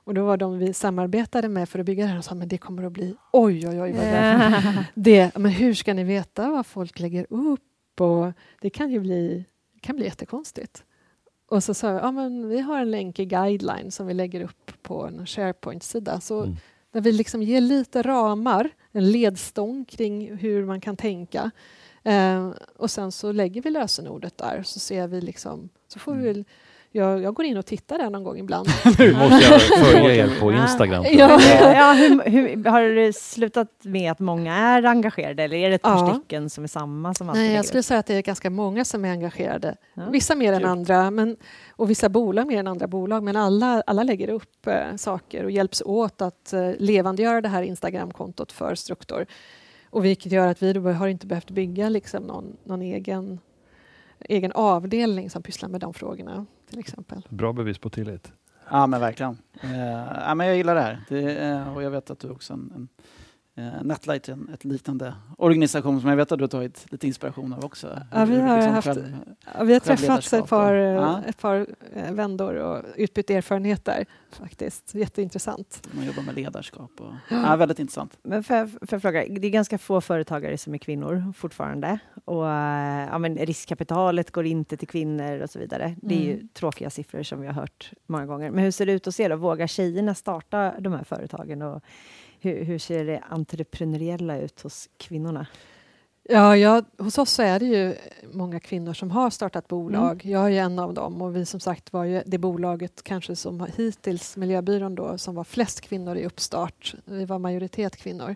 [0.03, 2.47] Och då var de vi samarbetade med för att bygga det här och sa men
[2.47, 3.91] det kommer att bli oj, oj, oj.
[3.91, 8.01] Vad det, det, men hur ska ni veta vad folk lägger upp?
[8.01, 9.45] Och det kan ju bli,
[9.81, 10.83] kan bli jättekonstigt.
[11.49, 14.41] Och så sa jag, ja, men vi har en länk i guideline som vi lägger
[14.41, 16.21] upp på en SharePoint-sida.
[16.21, 16.55] Så Mm.
[16.91, 21.51] Där vi liksom ger lite ramar, en ledstång kring hur man kan tänka.
[22.03, 26.23] Eh, och sen så lägger vi lösenordet där så ser vi liksom, så får vi
[26.23, 26.45] väl,
[26.91, 28.67] jag, jag går in och tittar där någon gång ibland.
[28.99, 31.05] Nu måste jag följa er på Instagram.
[31.11, 31.41] Ja.
[31.73, 35.81] ja, hur, hur, har det slutat med att många är engagerade eller är det ett
[35.81, 36.13] par Ja.
[36.13, 39.05] stycken som är samma som Nej, jag skulle säga att det är ganska många som
[39.05, 39.75] är engagerade.
[39.93, 40.03] Ja.
[40.11, 41.37] Vissa mer än andra men,
[41.71, 43.23] och vissa bolag mer än andra bolag.
[43.23, 47.63] Men alla, alla lägger upp eh, saker och hjälps åt att eh, levandegöra det här
[47.63, 49.25] Instagramkontot för Struktor.
[49.89, 53.39] Och vilket gör att vi då har inte behövt bygga liksom någon, någon egen,
[54.29, 57.27] egen avdelning som pysslar med de frågorna till exempel.
[57.29, 58.31] Bra bevis på tillit.
[58.69, 59.37] Ja men verkligen.
[59.61, 61.01] Eh, ja, men jag gillar det här.
[61.09, 62.87] Det, eh, och jag vet att du också en, en
[63.57, 67.07] eh, Netlight är en ett liknande organisation som jag vet att du har tagit lite
[67.07, 67.99] inspiration av också.
[68.11, 69.17] Ja, vi har liksom haft- själv-
[69.57, 71.21] Ja, vi har träffats ett par, och- eh, Ja.
[71.27, 74.95] ett par eh, vändor och utbytt erfarenheter faktiskt.
[74.95, 75.87] Jätteintressant.
[75.91, 76.91] Man jobbar med ledarskap.
[76.99, 78.17] Och, ja, väldigt intressant.
[78.23, 81.99] Men för, för fråga, det är ganska få företagare som är kvinnor fortfarande.
[82.25, 85.95] Och eh, ja, men riskkapitalet går inte till kvinnor och så vidare.
[86.01, 86.47] Det är ju Mm.
[86.53, 88.51] tråkiga siffror som vi har hört många gånger.
[88.51, 89.35] Men hur ser det ut att se då?
[89.35, 91.61] Vågar tjejerna starta de här företagen?
[91.61, 91.83] Och
[92.41, 95.47] hur, hur ser det entreprenöriella ut hos kvinnorna?
[96.23, 97.95] Ja, ja, hos oss så är det ju
[98.33, 100.21] många kvinnor som har startat bolag.
[100.25, 103.67] Jag är en av dem och vi som sagt var ju det bolaget kanske som
[103.77, 106.95] hittills, Miljöbyrån då, som var flest kvinnor i uppstart.
[107.05, 108.35] Vi var majoritet kvinnor.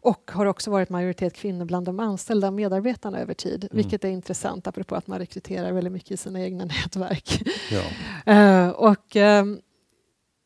[0.00, 4.66] Och har också varit majoritet kvinnor bland de anställda medarbetarna över tid, vilket är intressant
[4.66, 7.42] apropå att man rekryterar väldigt mycket i sina egna nätverk.
[7.70, 7.82] Ja.
[8.32, 9.60] Eh, och ehm,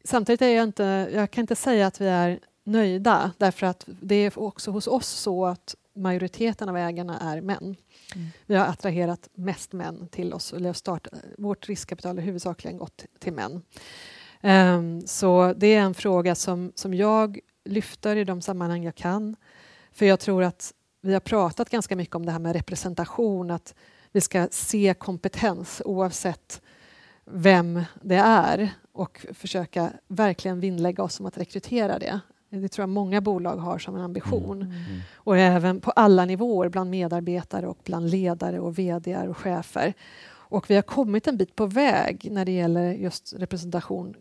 [0.05, 4.14] samtidigt är jag inte, jag kan inte säga att vi är nöjda därför att det
[4.14, 7.77] är också hos oss så att majoriteten av ägarna är män.
[8.14, 8.29] Mm.
[8.46, 10.53] Vi har attraherat mest män till oss.
[10.53, 11.07] Eller start,
[11.38, 13.62] vårt riskkapital har huvudsakligen gått till män.
[14.40, 19.37] Ehm, så det är en fråga som, som jag lyfter i de sammanhang jag kan.
[19.92, 23.75] För jag tror att vi har pratat ganska mycket om det här med representation, att
[24.12, 26.62] vi ska se kompetens oavsett
[27.25, 32.20] vem det är och försöka verkligen vinnlägga oss om att rekrytera det.
[32.61, 34.62] Det tror jag många bolag har som en ambition.
[34.62, 35.01] Mm.
[35.15, 39.95] Och även på alla nivåer, bland medarbetare och bland ledare och vd och chefer.
[40.53, 44.15] Och vi har kommit en bit på väg när det gäller just representation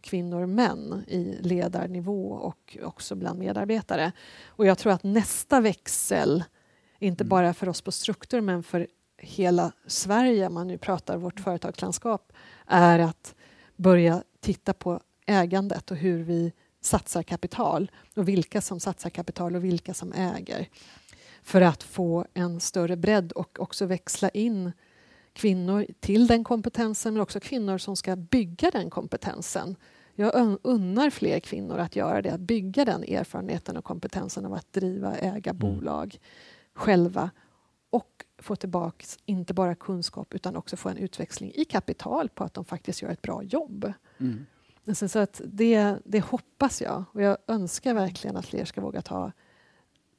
[0.00, 4.12] kvinnor och män i ledarnivå och också bland medarbetare.
[4.46, 6.44] Och jag tror att nästa växel,
[6.98, 7.28] inte Mm.
[7.28, 8.86] bara för oss på Struktur men för
[9.18, 12.32] hela Sverige, man nu pratar vårt företagslandskap,
[12.66, 13.34] är att
[13.76, 16.52] börja titta på ägandet och hur vi
[16.86, 20.68] satsar kapital och vilka som satsar kapital och vilka som äger.
[21.42, 24.72] För att få en större bredd och också växla in
[25.32, 29.76] kvinnor till den kompetensen men också kvinnor som ska bygga den kompetensen.
[30.14, 34.54] Jag un- unnar fler kvinnor att göra det, att bygga den erfarenheten och kompetensen av
[34.54, 36.18] att driva, äga bolag
[36.74, 37.30] själva
[37.90, 42.54] och få tillbaka inte bara kunskap utan också få en utväxling i kapital på att
[42.54, 43.92] de faktiskt gör ett bra jobb.
[44.18, 44.46] Mm.
[44.94, 49.02] Så, så att det, det hoppas jag och jag önskar verkligen att fler ska våga
[49.02, 49.32] ta,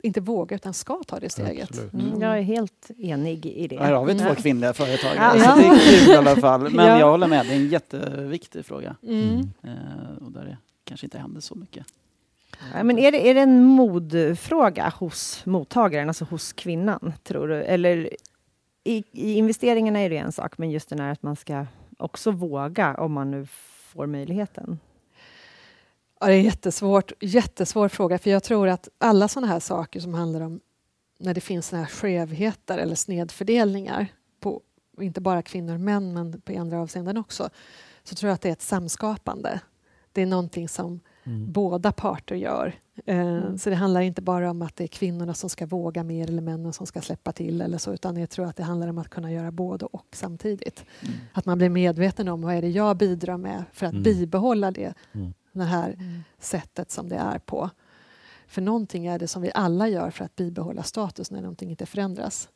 [0.03, 1.93] inte våga utan ska ta det steget.
[1.93, 3.77] Mm, jag är helt enig i det.
[3.79, 5.55] Här har vi två kvinnliga företagare, Ja.
[5.55, 6.61] så det är kul i alla fall.
[6.75, 6.99] Men Ja.
[6.99, 8.95] jag håller med, det är en jätteviktig fråga.
[9.03, 9.39] Mm.
[9.63, 11.85] Eh, och där det kanske inte händer så mycket.
[12.73, 17.55] Ja, men är, det, är det en modfråga hos mottagaren, alltså hos kvinnan, tror du?
[17.63, 18.09] Eller
[18.83, 21.65] i, i investeringarna är det en sak, men just den här att man ska
[21.97, 23.47] också våga om man nu
[23.97, 24.79] får möjligheten.
[26.19, 29.99] Ja, det är en jättesvårt, jättesvår fråga för jag tror att alla sådana här saker
[29.99, 30.59] som handlar om
[31.19, 34.07] när det finns såna här skevheter eller snedfördelningar
[34.39, 34.61] på
[34.99, 37.49] inte bara kvinnor och män men på andra avseenden också
[38.03, 39.59] så tror jag att det är ett samskapande.
[40.11, 41.51] Det är någonting som Mm.
[41.51, 42.73] båda parter gör.
[43.05, 46.27] Eh, Så det handlar inte bara om att det är kvinnorna som ska våga mer
[46.29, 48.97] eller männen som ska släppa till eller så utan jag tror att det handlar om
[48.97, 50.85] att kunna göra både och samtidigt.
[51.01, 51.13] Mm.
[51.33, 54.03] Att man blir medveten om vad är det jag bidrar med för att Mm.
[54.03, 55.33] bibehålla det, Mm.
[55.51, 55.95] det här
[56.39, 57.69] sättet som det är på.
[58.47, 61.85] För någonting är det som vi alla gör för att bibehålla status när någonting inte
[61.85, 62.49] förändras.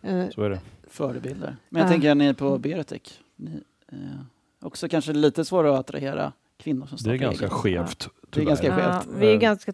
[0.00, 0.60] Eh, Så är det.
[0.90, 1.56] Förebilder.
[1.68, 1.92] Men jag Ja.
[1.92, 3.98] tänker att ni på Berotech, ni, eh,
[4.60, 7.52] också kanske lite svårare att attrahera kvinnor som Det startar är ganska eget.
[7.52, 7.98] skevt.
[7.98, 8.46] Det är tyvärr.
[8.48, 9.06] ganska skevt.
[9.08, 9.72] Ja, vi är ganska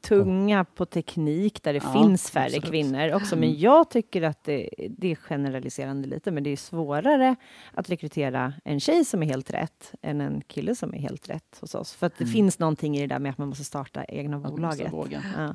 [0.00, 2.64] tunga på teknik där det Ja, finns färre absolut.
[2.70, 3.36] kvinnor också.
[3.36, 3.60] Men Mm.
[3.60, 7.36] jag tycker att det, det är generaliserande lite, men det är svårare
[7.74, 11.58] att rekrytera en tjej som är helt rätt än en kille som är helt rätt
[11.60, 11.92] hos oss.
[11.94, 12.32] För att det Mm.
[12.32, 14.92] finns någonting i det där med att man måste starta egna Att bolaget.
[15.36, 15.54] Ja.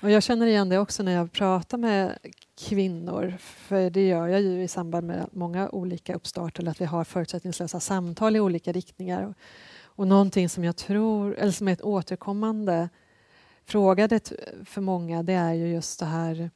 [0.00, 2.18] Och jag känner igen det också när jag pratar med
[2.68, 6.84] kvinnor, för det gör jag ju i samband med många olika uppstarter, eller att vi
[6.84, 9.34] har förutsättningslösa samtal i olika riktningar.
[9.98, 12.88] Och, någonting som jag tror, eller som är ett återkommande
[13.64, 14.32] frågadet
[14.64, 16.50] för många, det är ju just det här,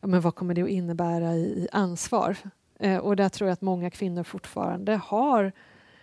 [0.00, 2.36] ja, men vad kommer det att innebära i, i ansvar?
[2.78, 5.52] Eh, och där tror jag att många kvinnor fortfarande har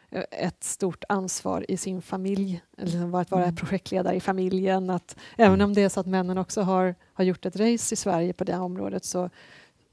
[0.09, 3.55] eh, ett stort ansvar i sin familj, eller att vara Mm.
[3.55, 4.89] projektledare i familjen.
[4.89, 7.95] Att, även om det är så att männen också har, har gjort ett race i
[7.95, 9.29] Sverige på det området så,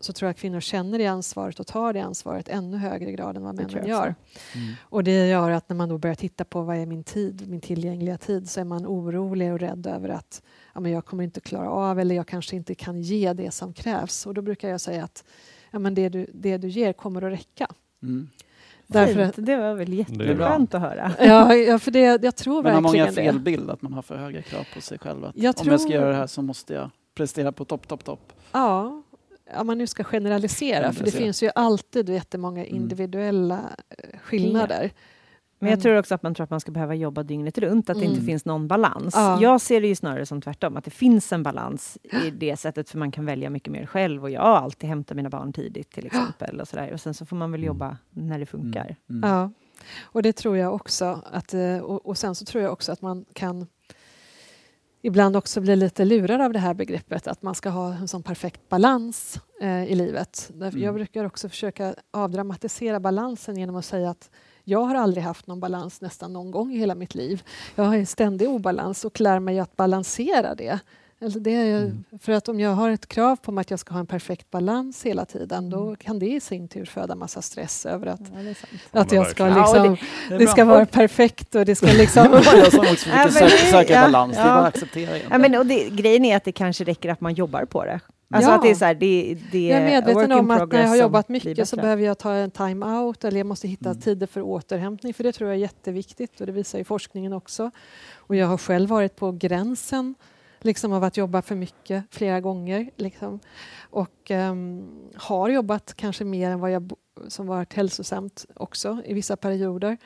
[0.01, 3.37] så tror jag att kvinnor känner det ansvaret och tar det ansvaret ännu högre grad
[3.37, 4.15] än vad Det tror männen gör.
[4.55, 4.75] Mm.
[4.81, 7.61] Och det gör att när man då börjar titta på vad är min tid, min
[7.61, 10.43] tillgängliga tid, så är man orolig och rädd över att
[10.75, 13.73] ja, men jag kommer inte klara av eller jag kanske inte kan ge det som
[13.73, 14.27] krävs.
[14.27, 15.25] Och då brukar jag säga att
[15.71, 17.67] ja, men det, du, det du ger kommer att räcka.
[18.03, 18.29] Mm.
[18.87, 19.97] Därför att, det var väl bra.
[20.27, 21.13] jätteskönt att höra.
[21.21, 23.41] ja, ja, för det, jag tror Men har många verkligen fel det.
[23.51, 25.25] bild att man har för höga krav på sig själv?
[25.25, 27.89] Att Jag Om jag ska tror- göra det här så måste jag prestera på topp,
[27.89, 28.33] topp, topp.
[28.53, 29.03] Ja,
[29.55, 32.77] om man nu ska generalisera, för det finns ju alltid jättemånga Mm.
[32.83, 34.91] individuella eh, skillnader.
[35.59, 35.83] Men jag Mm.
[35.83, 38.15] tror också att man tror att man ska behöva jobba dygnet runt, att det inte
[38.17, 38.27] Mm.
[38.27, 39.15] finns någon balans.
[39.17, 39.43] Ja.
[39.43, 42.91] Jag ser det ju snarare som tvärtom, att det finns en balans i det sättet,
[42.91, 44.23] för man kan välja mycket mer själv.
[44.23, 46.61] Och jag har alltid hämtat mina barn tidigt till exempel.
[46.61, 46.93] Och, sådär.
[46.93, 48.97] och sen så får man väl jobba när det funkar.
[49.11, 49.25] Mm.
[49.25, 49.31] Mm.
[49.31, 49.51] Ja,
[50.03, 51.23] och det tror jag också.
[51.33, 53.67] Att, eh, och, och sen så tror jag också att man kan
[55.07, 58.23] ibland också bli lite lurad av det här begreppet att man ska ha en sån
[58.23, 60.51] perfekt balans eh, i livet.
[60.55, 60.83] Mm.
[60.83, 64.31] Jag brukar också försöka avdramatisera balansen genom att säga att
[64.65, 67.43] jag har aldrig haft någon balans nästan någon gång i hela mitt liv.
[67.75, 70.79] Jag har en ständig obalans och lär mig att balansera det.
[71.23, 72.05] Alltså det är, ju- Mm.
[72.21, 74.51] För att om jag har ett krav på mig att jag ska ha en perfekt
[74.51, 75.97] balans hela tiden då Mm.
[75.97, 79.45] kan det i sin tur föda massa stress över att, Ja, det att jag ska
[79.45, 79.65] verkligen.
[79.85, 80.53] Ja, liksom, Det det bra.
[80.53, 82.23] ska vara perfekt och det ska liksom...
[82.23, 84.35] Det var jag som också Ja, försöker men söka, det- söka ja, balans.
[84.35, 84.55] Det är ja.
[84.55, 85.41] bara att acceptera Ja, egentligen.
[85.41, 88.01] men, och det, grejen är att det kanske räcker att man jobbar på det.
[88.31, 88.55] Alltså Ja.
[88.57, 90.97] att det är så här, det, det Jag är medveten om att när jag har
[90.97, 94.01] jobbat mycket så behöver jag ta en time-out eller jag måste hitta Mm.
[94.01, 97.71] tider för återhämtning för det tror jag är jätteviktigt och det visar ju forskningen också.
[98.17, 100.15] Och jag har själv varit på gränsen
[100.61, 103.41] liksom av att jobba för mycket flera gånger liksom.
[103.91, 106.93] och ehm, har jobbat kanske mer än vad jag
[107.29, 109.97] som varit hälsosamt också i vissa perioder.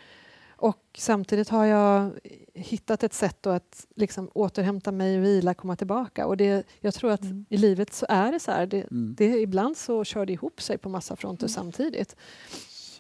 [0.57, 2.11] Och samtidigt har jag
[2.55, 6.26] hittat ett sätt att liksom återhämta mig, vila, komma tillbaka.
[6.26, 7.44] Och det, jag tror att Mm.
[7.48, 8.66] i livet så är det så här.
[8.66, 9.14] Det, Mm.
[9.18, 11.48] det, ibland så kör det ihop sig på massa fronter Mm.
[11.48, 12.16] samtidigt.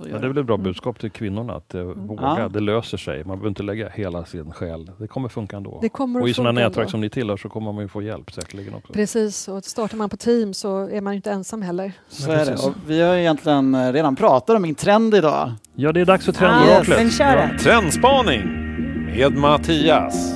[0.02, 2.22] Så Ja, gör det är väl ett bra budskap till kvinnorna att eh, våga.
[2.22, 2.48] Ja.
[2.48, 3.18] Det löser sig.
[3.24, 4.90] Man behöver inte lägga hela sin själ.
[4.98, 5.78] Det kommer funka ändå.
[5.82, 6.90] Det kommer och i att sådana nätverk ändå.
[6.90, 8.92] som ni tillhör så kommer man ju få hjälp säkerligen också.
[8.92, 11.92] Precis, och startar man på team så är man ju inte ensam heller.
[12.08, 12.52] Så Ja, är det.
[12.66, 15.52] Och vi har egentligen eh, redan pratat om min trend idag.
[15.74, 17.12] Ja, det är dags för Ja, trendoraklet.
[17.12, 17.58] kör det.
[17.58, 18.42] Trendspaning
[19.16, 20.34] med Mattias.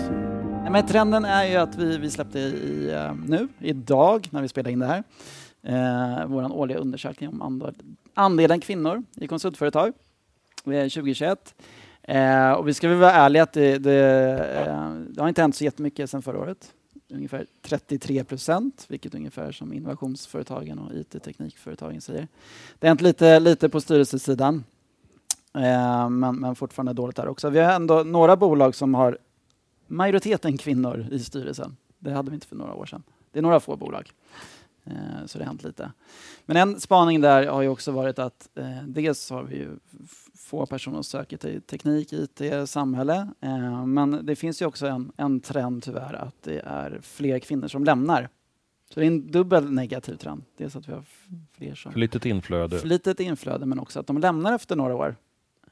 [0.62, 4.48] Nej, Men trenden är ju att vi, vi släppte i, eh, nu, idag, när vi
[4.48, 5.02] spelar in det här,
[5.66, 7.74] eh, vår årliga undersökning om andel,
[8.14, 9.92] andelen kvinnor i konsultföretag
[10.66, 11.54] eh, 2021.
[12.02, 14.00] Eh, och vi ska väl vara ärliga att det, det,
[14.66, 16.72] eh, det har inte hänt så jättemycket sedan förra året.
[17.10, 22.28] Ungefär 33 procent, vilket är ungefär som innovationsföretagen och IT-teknikföretagen säger.
[22.78, 24.64] Det har hänt lite, lite på styrelsesidan,
[25.54, 27.50] eh, men, men fortfarande dåligt där också.
[27.50, 29.18] Vi har ändå några bolag som har
[29.86, 31.76] majoriteten kvinnor i styrelsen.
[31.98, 33.02] Det hade vi inte för några år sedan.
[33.32, 34.10] Det är några få bolag.
[34.84, 35.92] Eh, så det har hänt lite.
[36.46, 39.70] Men en spaning där har ju också varit att eh, dels har vi ju
[40.36, 43.28] få personer som söker till teknik, IT, samhälle.
[43.40, 47.68] Eh, men det finns ju också en, en trend tyvärr att det är fler kvinnor
[47.68, 48.28] som lämnar.
[48.94, 50.42] Så det är en dubbel negativ trend.
[50.56, 51.04] Dels att vi har
[51.52, 52.78] fler som För litet inflöde.
[52.78, 55.16] för litet inflöde men också att de lämnar efter några år.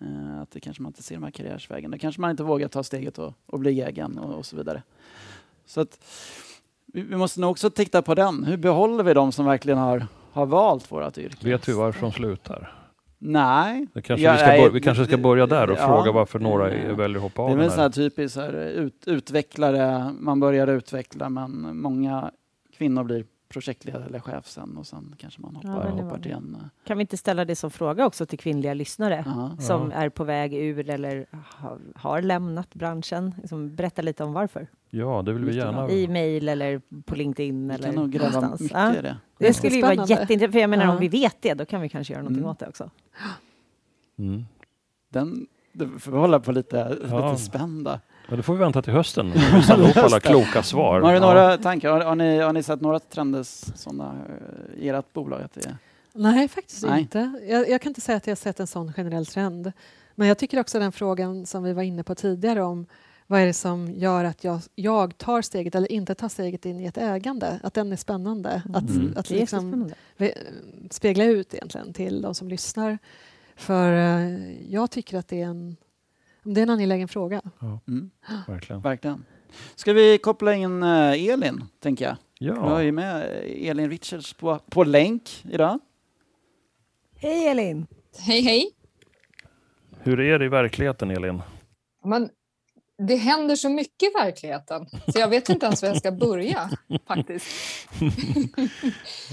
[0.01, 1.91] Eh, att det kanske man inte ser de här karriärsvägen.
[1.91, 4.83] Då kanske man inte vågar ta steget och, och bli egen och, och så vidare.
[5.67, 6.05] Så att
[6.93, 8.45] vi, måste nog också titta på den.
[8.45, 11.47] Hur behåller vi de som verkligen har, har valt vårat yrke?
[11.51, 12.75] Vet vi varför de slutar?
[13.19, 13.87] Nej.
[13.93, 15.87] Det kanske Ja, vi, ska nej, vi kanske ska börja där och ja.
[15.87, 17.89] fråga varför några Eh, väljer att hoppa Det är av väl här.
[17.89, 22.31] typiskt så här, ut, utvecklare, man börjar utveckla men många
[22.77, 26.31] kvinnor blir projektledare eller chef sen och sen kanske man Ja, hoppar, det hoppar till
[26.31, 26.37] det.
[26.37, 26.55] en...
[26.55, 29.25] eh, Kan vi inte ställa det som fråga också till kvinnliga lyssnare?
[29.27, 29.57] aha.
[29.59, 29.97] som Ja.
[29.97, 31.27] är på väg ur eller
[31.59, 33.35] ha, har lämnat branschen.
[33.39, 34.67] Liksom berätta lite om varför.
[34.91, 35.91] Ja, det vill vi gärna.
[35.91, 38.61] I mejl eller på LinkedIn Vi eller kan nog gräva någonstans.
[38.61, 38.95] mycket Ja.
[38.99, 39.17] i det.
[39.39, 40.91] Det skulle ju vara jätteintressant, för jag menar Ja.
[40.93, 42.51] om vi vet det, då kan vi kanske göra någonting Mm.
[42.51, 42.91] åt det också.
[44.19, 44.45] Mm.
[45.09, 45.47] Den
[45.99, 47.31] får hålla på lite, Ja.
[47.31, 48.01] lite spända.
[48.33, 49.33] Ja, då får vi vänta till hösten.
[49.67, 51.01] samlar ihop alla kloka svar.
[51.01, 51.21] Har du Ja.
[51.21, 51.91] några tankar?
[51.91, 53.43] Har, har, ni, har ni sett några trender
[53.79, 54.15] sådana
[54.77, 55.43] i ert bolag?
[55.43, 55.77] Att det är?
[56.13, 57.01] Nej, faktiskt Nej.
[57.01, 57.33] inte.
[57.49, 59.73] Jag, jag kan inte säga att jag har sett en sån generell trend.
[60.15, 62.87] Men jag tycker också den frågan som vi var inne på tidigare om
[63.27, 66.81] vad är det som gör att jag, jag tar steget eller inte tar steget in
[66.81, 68.63] i ett ägande, att den är spännande.
[68.75, 69.15] Att, Mm.
[69.17, 70.35] att Det är liksom ve-
[70.91, 72.99] spegla ut egentligen till de som lyssnar.
[73.57, 75.77] För eh, jag tycker att det är en,
[76.45, 77.43] det är en angelägen fråga.
[77.89, 78.11] Mm,
[78.49, 78.83] Verkligen.
[78.83, 79.25] verkligen.
[79.75, 82.17] Ska vi koppla in eh, Elin, tänker jag?
[82.41, 82.83] Vi har Ja.
[82.83, 85.79] ju med Elin Richards på, på länk idag.
[87.17, 87.87] Hej Elin!
[88.19, 88.71] Hej, hej.
[90.01, 91.43] Hur är det i verkligheten, Elin?
[92.05, 92.31] Men
[93.09, 96.71] det händer så mycket i verkligheten, så jag vet inte ens var jag ska börja
[97.07, 97.47] faktiskt.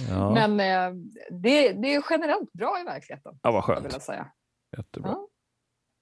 [0.10, 1.02] Ja, Men eh,
[1.32, 4.04] det, det är generellt bra i verkligheten, ja vad skulle jag skönt.
[4.04, 4.28] säga.
[4.78, 5.10] Jättebra.
[5.12, 5.28] Ja.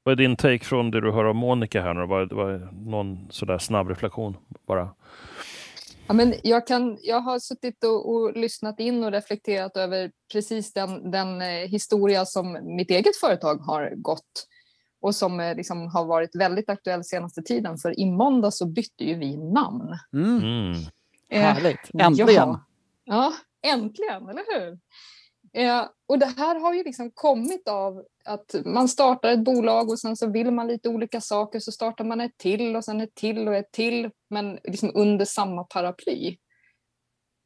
[0.08, 2.06] Vad är din take från det du hör av Monica här nu?
[2.06, 4.38] Vad, vad, någon sådär snabb reflektion
[4.68, 4.90] bara?
[6.08, 10.74] Ja, men jag, kan, jag har suttit och, och lyssnat in och reflekterat över precis
[10.74, 14.48] den, den eh, historia som mitt eget företag har gått
[15.02, 17.78] och som eh, liksom har varit väldigt aktuell senaste tiden.
[17.78, 19.98] För i måndag så bytte ju vi namn.
[20.14, 20.38] Mm.
[20.38, 20.72] Mm.
[21.32, 22.36] Eh, Härligt, äntligen!
[22.36, 22.66] Ja,
[23.06, 24.80] ja äntligen, eller hur?
[25.54, 30.00] Eh, och det här har ju liksom kommit av att man startar ett bolag och
[30.00, 33.16] sen så vill man lite olika saker så startar man ett till och sen ett
[33.16, 36.38] till och ett till men liksom under samma paraply.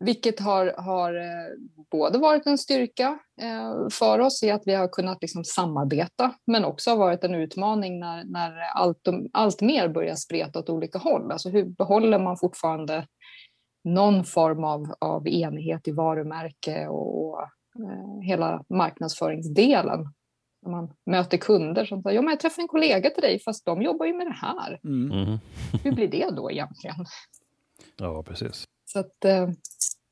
[0.04, 1.54] Vilket har, har eh,
[1.91, 6.66] både varit en styrka eh, för oss i att vi har kunnat liksom samarbeta men
[6.66, 11.32] också har varit en utmaning när, när allt, allt mer börjar spreta åt olika håll.
[11.32, 13.08] Alltså hur behåller man fortfarande
[13.84, 17.47] någon form av, av enighet i varumärke och, och
[18.24, 19.99] hela marknadsföringsdelen.
[20.65, 23.65] När man möter kunder som säger ja, men jag träffade en kollega till dig fast
[23.65, 24.80] de jobbar ju med det här.
[24.84, 25.19] Mm.
[25.24, 25.39] Mhm.
[25.84, 26.95] Hur blir det då egentligen?
[27.97, 28.63] Ja, precis.
[28.86, 29.49] Så att, eh,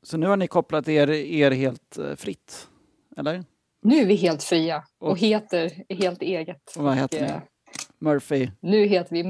[0.03, 2.68] Så nu har ni kopplat er, er helt eh, fritt,
[3.18, 3.43] eller?
[3.82, 6.74] nu är vi helt fria och Och- heter helt eget.
[6.78, 7.28] Och vad heter ni?
[7.28, 7.41] eh,
[7.99, 9.24] Murphy, Nu heter vi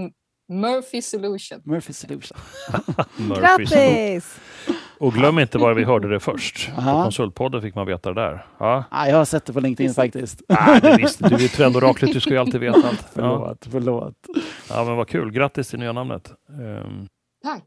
[0.53, 1.61] Murphy Solution.
[1.65, 2.38] Murphy Solution.
[3.39, 4.39] Grattis!
[5.00, 6.76] Och glöm inte var vi hörde det först.
[6.76, 7.04] På Aha.
[7.04, 8.45] Konsultpodden fick man veta det där.
[8.58, 8.84] Ja.
[8.91, 10.41] Ah, jag har sett det på LinkedIn faktiskt.
[10.50, 11.36] Nej, det visste du.
[11.36, 13.06] är ju trendoraklet, du ska ju alltid veta allt.
[13.14, 13.22] Ja.
[13.22, 14.16] Förlåt, förlåt.
[14.70, 15.32] ja, men vad kul.
[15.32, 16.32] Grattis till nya namnet.
[16.50, 17.08] Ehm,
[17.43, 17.64] Tack!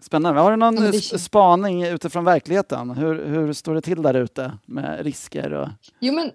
[0.00, 0.40] Spännande.
[0.40, 2.90] Har du någon Ja, spaning utifrån verkligheten?
[2.90, 5.52] Hur, hur står det till där ute med risker?
[5.52, 5.68] Och...
[6.00, 6.30] Jo, men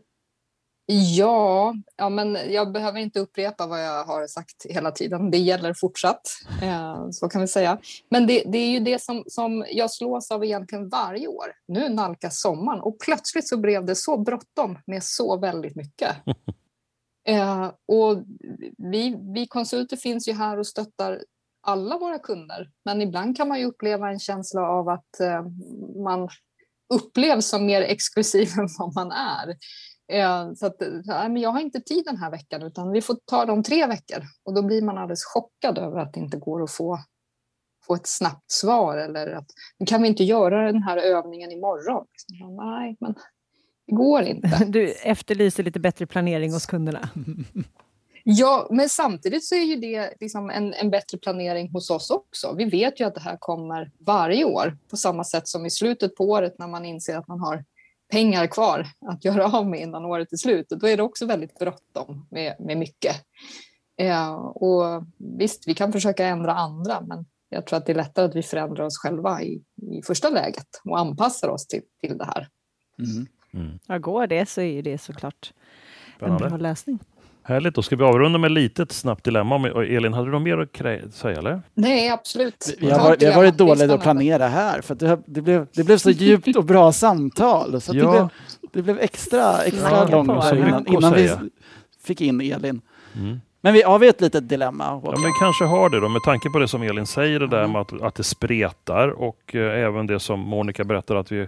[0.91, 5.31] ja, ja, men jag behöver inte upprepa vad jag har sagt hela tiden.
[5.31, 6.21] Det gäller fortsatt,
[6.61, 7.77] eh, så kan vi säga.
[8.09, 11.45] Men det, det är ju det som, som jag slås av egentligen varje år.
[11.67, 16.15] Nu nalkas sommaren och plötsligt så blev det så bråttom med så väldigt mycket.
[17.27, 18.23] Eh, och
[18.77, 21.23] vi, vi konsulter finns ju här och stöttar
[21.61, 25.43] alla våra kunder, men ibland kan man ju uppleva en känsla av att eh,
[26.03, 26.29] man
[26.93, 29.55] upplevs som mer exklusiv än vad man är.
[30.11, 33.45] Eh, Så att, men jag har inte tid den här veckan utan vi får ta
[33.45, 34.23] de tre veckor.
[34.43, 36.99] Och då blir man alldeles chockad över att det inte går att få,
[37.87, 38.97] få ett snabbt svar.
[38.97, 39.47] Eller att
[39.77, 42.05] "Men kan vi inte göra den här övningen imorgon?
[42.29, 43.13] Liksom, Nej, men
[43.87, 44.65] det går inte.
[44.67, 47.09] Du efterlyser lite bättre planering hos kunderna.
[48.23, 52.53] Ja, men samtidigt så är ju det liksom en, en bättre planering hos oss också.
[52.57, 56.15] Vi vet ju att det här kommer varje år på samma sätt som i slutet
[56.15, 57.65] på året när man inser att man har
[58.11, 60.69] pengar kvar att göra av med innan året är slut.
[60.69, 63.15] Då är det också väldigt bråttom med, med mycket.
[63.97, 68.25] Eh, och visst, vi kan försöka ändra andra, men jag tror att det är lättare
[68.25, 72.25] att vi förändrar oss själva i, i första läget och anpassar oss till, till det
[72.25, 72.47] här.
[72.99, 73.27] Mm.
[73.53, 73.79] mm.
[73.87, 75.53] Ja, går det så är det såklart
[76.19, 76.99] en bra lösning.
[77.49, 77.75] Härligt.
[77.75, 79.69] Då ska vi avrunda med ett litet snabbt dilemma.
[79.69, 81.37] Elin, hade du något mer att säga?
[81.37, 81.61] Eller?
[81.73, 82.75] Nej, absolut.
[82.79, 85.67] Vi, har varit, vi har varit dåliga att planera här för att det, det, blev,
[85.73, 87.81] det blev så djupt och bra samtal.
[87.81, 88.11] Så att det, Ja.
[88.11, 88.27] blev,
[88.73, 91.31] det blev extra, extra Ja, långt innan, innan vi
[92.03, 92.81] fick in Elin.
[93.15, 93.39] Mm.
[93.61, 94.83] Men vi, har vi ett litet dilemma?
[94.83, 95.21] Ja, Håkan?
[95.21, 97.71] men kanske har det då, med tanke på det som Elin säger, det där Mm.
[97.71, 101.47] med att, att det spretar och eh, även det som Monica berättar att vi...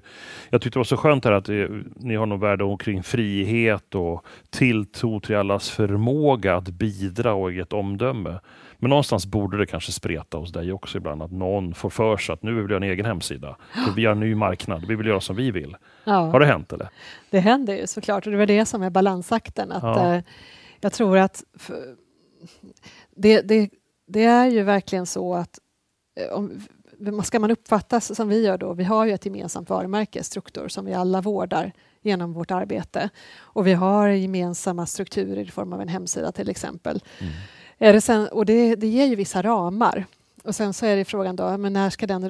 [0.49, 3.95] Jag tyckte det var så skönt här att vi, ni har någon värde omkring frihet
[3.95, 8.39] och tilltro till allas förmåga att bidra och ge ett omdöme.
[8.77, 12.33] Men någonstans borde det kanske spreta hos dig också ibland, att någon får för sig
[12.33, 13.55] att nu vill vi ha en egen hemsida.
[13.85, 15.75] För vi har en ny marknad, vi vill göra som vi vill.
[16.05, 16.89] Har Ja, det hänt eller?
[17.29, 19.71] det händer ju såklart och det var det som är balansakten.
[19.71, 20.13] Att, Ja.
[20.15, 20.23] eh,
[20.81, 21.75] jag tror att för,
[23.15, 23.69] det, det,
[24.07, 25.59] det är ju verkligen så att
[26.15, 26.61] eh, om,
[27.23, 30.85] ska man uppfattas som vi gör då, vi har ju ett gemensamt varumärke, Struktur, som
[30.85, 33.09] vi alla vårdar genom vårt arbete.
[33.37, 37.03] Och vi har gemensamma strukturer i form av en hemsida till exempel.
[37.19, 37.33] Mm.
[37.77, 40.05] Är det sen, och det, det ger ju vissa ramar.
[40.43, 42.29] Och sen så är det frågan då, men när ska den, eh,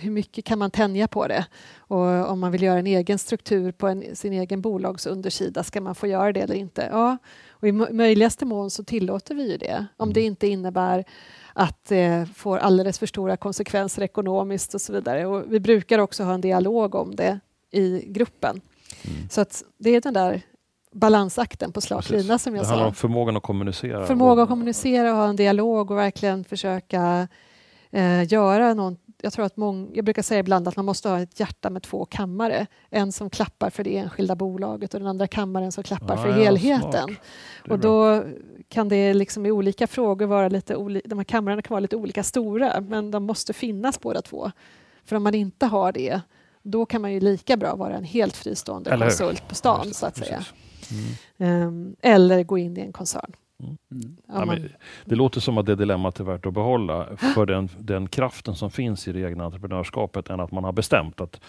[0.00, 1.46] hur mycket kan man tänja på det?
[1.76, 5.94] Och om man vill göra en egen struktur på en, sin egen bolagsundersida, ska man
[5.94, 6.88] få göra det eller inte?
[6.92, 7.16] Ja,
[7.60, 9.86] och i mö- möjligaste mån så tillåter vi ju det.
[9.96, 11.04] Om det inte innebär
[11.52, 15.26] att det får alldeles för stora konsekvenser ekonomiskt och så vidare.
[15.26, 17.40] Och vi brukar också ha en dialog om det
[17.70, 18.60] i gruppen.
[19.04, 19.28] Mm.
[19.28, 20.42] Så att det är den där
[20.92, 22.88] balansakten på slak lina som jag Det handlar sa.
[22.88, 24.06] om förmågan att kommunicera.
[24.06, 27.28] Förmåga och- att kommunicera och ha en dialog och verkligen försöka
[27.90, 31.20] eh, göra någon jag tror att mång, jag brukar säga ibland att man måste ha
[31.20, 32.66] ett hjärta med två kammare.
[32.90, 36.28] En som klappar för det enskilda bolaget och den andra kammaren som klappar Ja, för
[36.28, 37.16] ja, helheten.
[37.70, 38.16] Och bra.
[38.16, 38.24] då
[38.68, 41.96] kan det liksom i olika frågor vara lite oli- de här kamrarna kan vara lite
[41.96, 44.50] olika stora men de måste finnas båda två.
[45.04, 46.20] För om man inte har det
[46.62, 50.06] då kan man ju lika bra vara en helt fristående Eller konsult på stan så
[50.06, 50.44] att säga.
[51.38, 51.62] Mm.
[51.62, 53.32] Ehm, eller gå in i en koncern.
[53.90, 54.16] Mm.
[54.28, 54.68] Ja, men
[55.04, 58.70] det låter som att det dilemmat är värt att behålla för den, den kraften som
[58.70, 61.40] finns i det egna entreprenörskapet än att man har bestämt att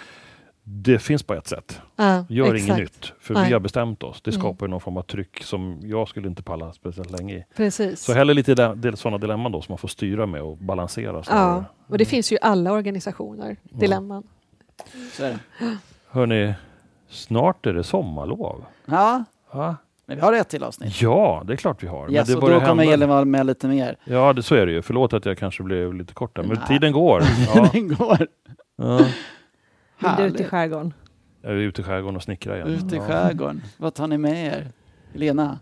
[0.64, 1.82] det finns bara ett sätt.
[1.96, 2.68] Ja, Gör exakt.
[2.68, 3.48] inget nytt, för Nej.
[3.48, 4.22] vi har bestämt oss.
[4.22, 4.42] Det Mm.
[4.42, 7.46] skapar ju någon form av tryck som jag skulle inte palla speciellt länge i.
[7.56, 8.00] Precis.
[8.02, 8.56] Så hellre lite
[8.96, 11.24] sådana dilemman då som man får styra med och balansera.
[11.30, 14.24] ja, och det finns ju i alla organisationer, dilemman.
[15.14, 15.78] Så är det.
[16.10, 16.54] Hörni,
[17.10, 18.66] snart är det sommarlov.
[18.86, 19.76] Ja, Va?
[20.12, 21.02] Men vi har ett till avsnitt.
[21.02, 22.12] Ja, det är klart vi har.
[22.12, 22.94] Yes, det och börjar då kommer.
[22.94, 23.96] Elin vara med lite mer.
[24.04, 24.82] Ja, det, så är det ju.
[24.82, 26.68] Förlåt att jag kanske blev lite kortare, men Nej.
[26.68, 27.24] tiden går.
[27.56, 27.70] Ja.
[27.74, 28.28] Den går.
[28.76, 28.98] Ja.
[28.98, 29.06] Du ut
[30.02, 30.48] i Härligt.
[30.48, 30.94] skärgården?
[31.42, 32.68] Jag är ute i skärgården och snickrar igen.
[32.68, 33.08] Ute i Ja.
[33.08, 33.62] skärgården.
[33.78, 34.68] Vad tar ni med er?
[35.14, 35.60] Lena?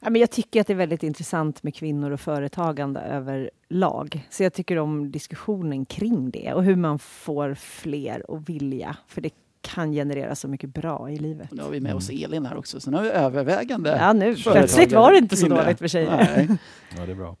[0.00, 4.26] Ja, men jag tycker att det är väldigt intressant med kvinnor och företagande överlag.
[4.30, 8.96] Så jag tycker om diskussionen kring det och hur man får fler att vilja.
[9.06, 9.30] För det
[9.66, 11.52] kan generera så mycket bra i livet.
[11.52, 13.96] Nu har vi med oss Elin här också, så nu har vi övervägande.
[14.00, 16.06] Ja, nu plötsligt var det inte så dåligt för sig.
[16.06, 16.48] Nej.
[16.96, 17.28] Ja, det är bra.
[17.28, 17.36] Och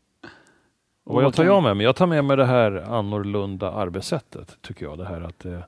[1.04, 1.84] Och vad jag tar jag med mig?
[1.84, 4.98] Jag tar med mig det här annorlunda arbetssättet, tycker jag.
[4.98, 5.60] Det här att eh,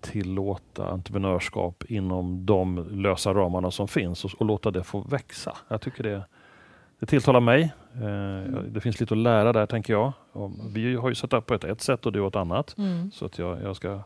[0.00, 5.56] tillåta entreprenörskap inom de lösa ramarna som finns och, och låta det få växa.
[5.68, 6.22] Jag tycker det,
[7.00, 7.62] det tilltalar mig.
[7.94, 10.12] Eh, det finns lite att lära där, tänker jag.
[10.32, 12.78] Och vi har ju satt upp på ett, ett sätt och du ett annat.
[12.78, 13.10] Mm.
[13.10, 14.00] Så att jag, jag ska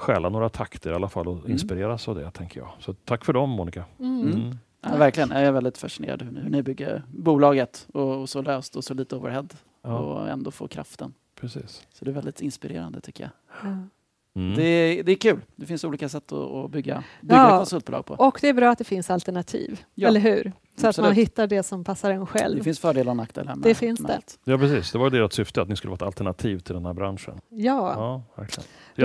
[0.00, 2.68] stjäla några takter i alla fall och inspireras av det, tänker jag.
[2.78, 3.84] Så tack för dem, Monica.
[4.00, 4.20] Mm.
[4.32, 4.56] Mm.
[4.82, 5.30] Ja, verkligen.
[5.30, 8.94] Jag är väldigt fascinerad hur, hur ni bygger bolaget och, och så löst och så
[8.94, 9.46] lite overhead
[9.82, 11.14] Ja, och ändå få kraften.
[11.40, 11.86] precis.
[11.92, 13.30] Så det är väldigt inspirerande tycker jag.
[13.70, 13.76] Ja.
[14.34, 14.54] Mm.
[14.56, 15.40] Det, är, det är kul.
[15.56, 17.56] Det finns olika sätt att, att bygga, bygga Ja.
[17.58, 18.14] konsultbolag på.
[18.14, 20.52] Och det är bra att det finns alternativ, Ja, eller hur?
[20.80, 21.18] Så att man absolut.
[21.28, 22.58] hittar det som passar en själv.
[22.58, 24.10] Det finns fördelar och nackdelar med Det finns med
[24.44, 24.52] det.
[24.52, 24.92] Ja, precis.
[24.92, 27.40] Det var deras syfte, att ni skulle vara ett alternativ till den här branschen.
[27.48, 28.44] Ja, Ja,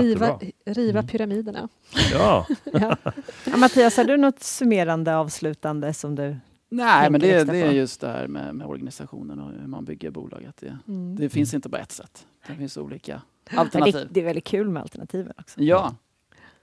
[0.01, 1.07] riva, riva Mm.
[1.07, 1.69] pyramiderna.
[2.13, 2.97] Ja, Ja.
[3.45, 6.37] Ja, Mattias, har du något summerande, avslutande som du...
[6.69, 10.11] Nej, men det, det är just det här med, med organisationen och hur man bygger
[10.11, 10.57] bolaget.
[10.57, 11.15] Det, Mm.
[11.15, 12.25] det finns inte bara ett sätt.
[12.47, 13.21] Det finns olika
[13.55, 13.93] alternativ.
[13.93, 15.61] det, det är väldigt kul med alternativen också.
[15.61, 15.95] Ja,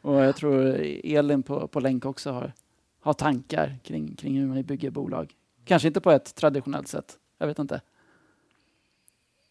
[0.00, 2.52] och jag tror Elin på, på länk också har,
[3.03, 5.32] har tankar kring, kring hur man bygger bolag.
[5.64, 7.16] Kanske inte på ett traditionellt sätt.
[7.38, 7.80] Jag vet inte.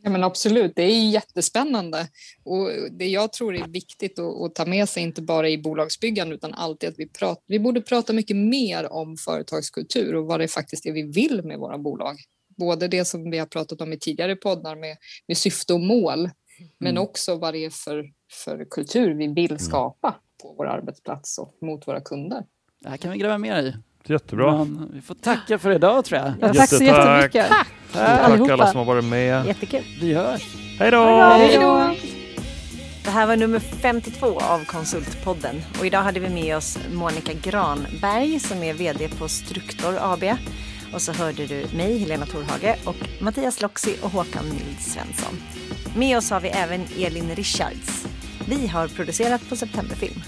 [0.04, 2.08] Ja, men absolut, det är jättespännande.
[2.44, 6.36] Och det jag tror är viktigt att, att ta med sig, inte bara i bolagsbyggande
[6.36, 10.48] utan alltid att vi, pratar, vi borde prata mycket mer om företagskultur och vad det
[10.48, 12.18] faktiskt är vi vill med våra bolag.
[12.58, 14.98] Både det som vi har pratat om i tidigare poddar med,
[15.28, 16.30] med syfte och mål,
[16.78, 17.04] men Mm.
[17.04, 21.88] också vad det är för, för kultur vi vill skapa på vår arbetsplats och mot
[21.88, 22.46] våra kunder.
[22.84, 23.76] Det här kan vi gräva mer i.
[24.06, 24.58] jättebra.
[24.58, 26.34] Men vi får tacka för idag tror jag.
[26.42, 27.48] Ja, tack så jättemycket.
[27.50, 27.68] Tack.
[27.94, 28.54] Tack allihopa.
[28.54, 29.46] alla som har varit med.
[29.46, 29.84] Jättekul.
[30.02, 30.42] Vi hörs.
[30.80, 31.06] Hej då!
[31.22, 31.96] Hej då!
[33.04, 38.40] Det här var nummer 52 av Konsultpodden och idag hade vi med oss Monica Granberg
[38.40, 40.24] som är VD på Struktor AB.
[40.94, 45.42] Och så hörde du mig, Helena Torhage, och Mattias Loxi och Håkan Mild Svensson.
[45.96, 48.06] Med oss har vi även Elin Richards.
[48.50, 50.22] Vi har producerat på Septemberfilm.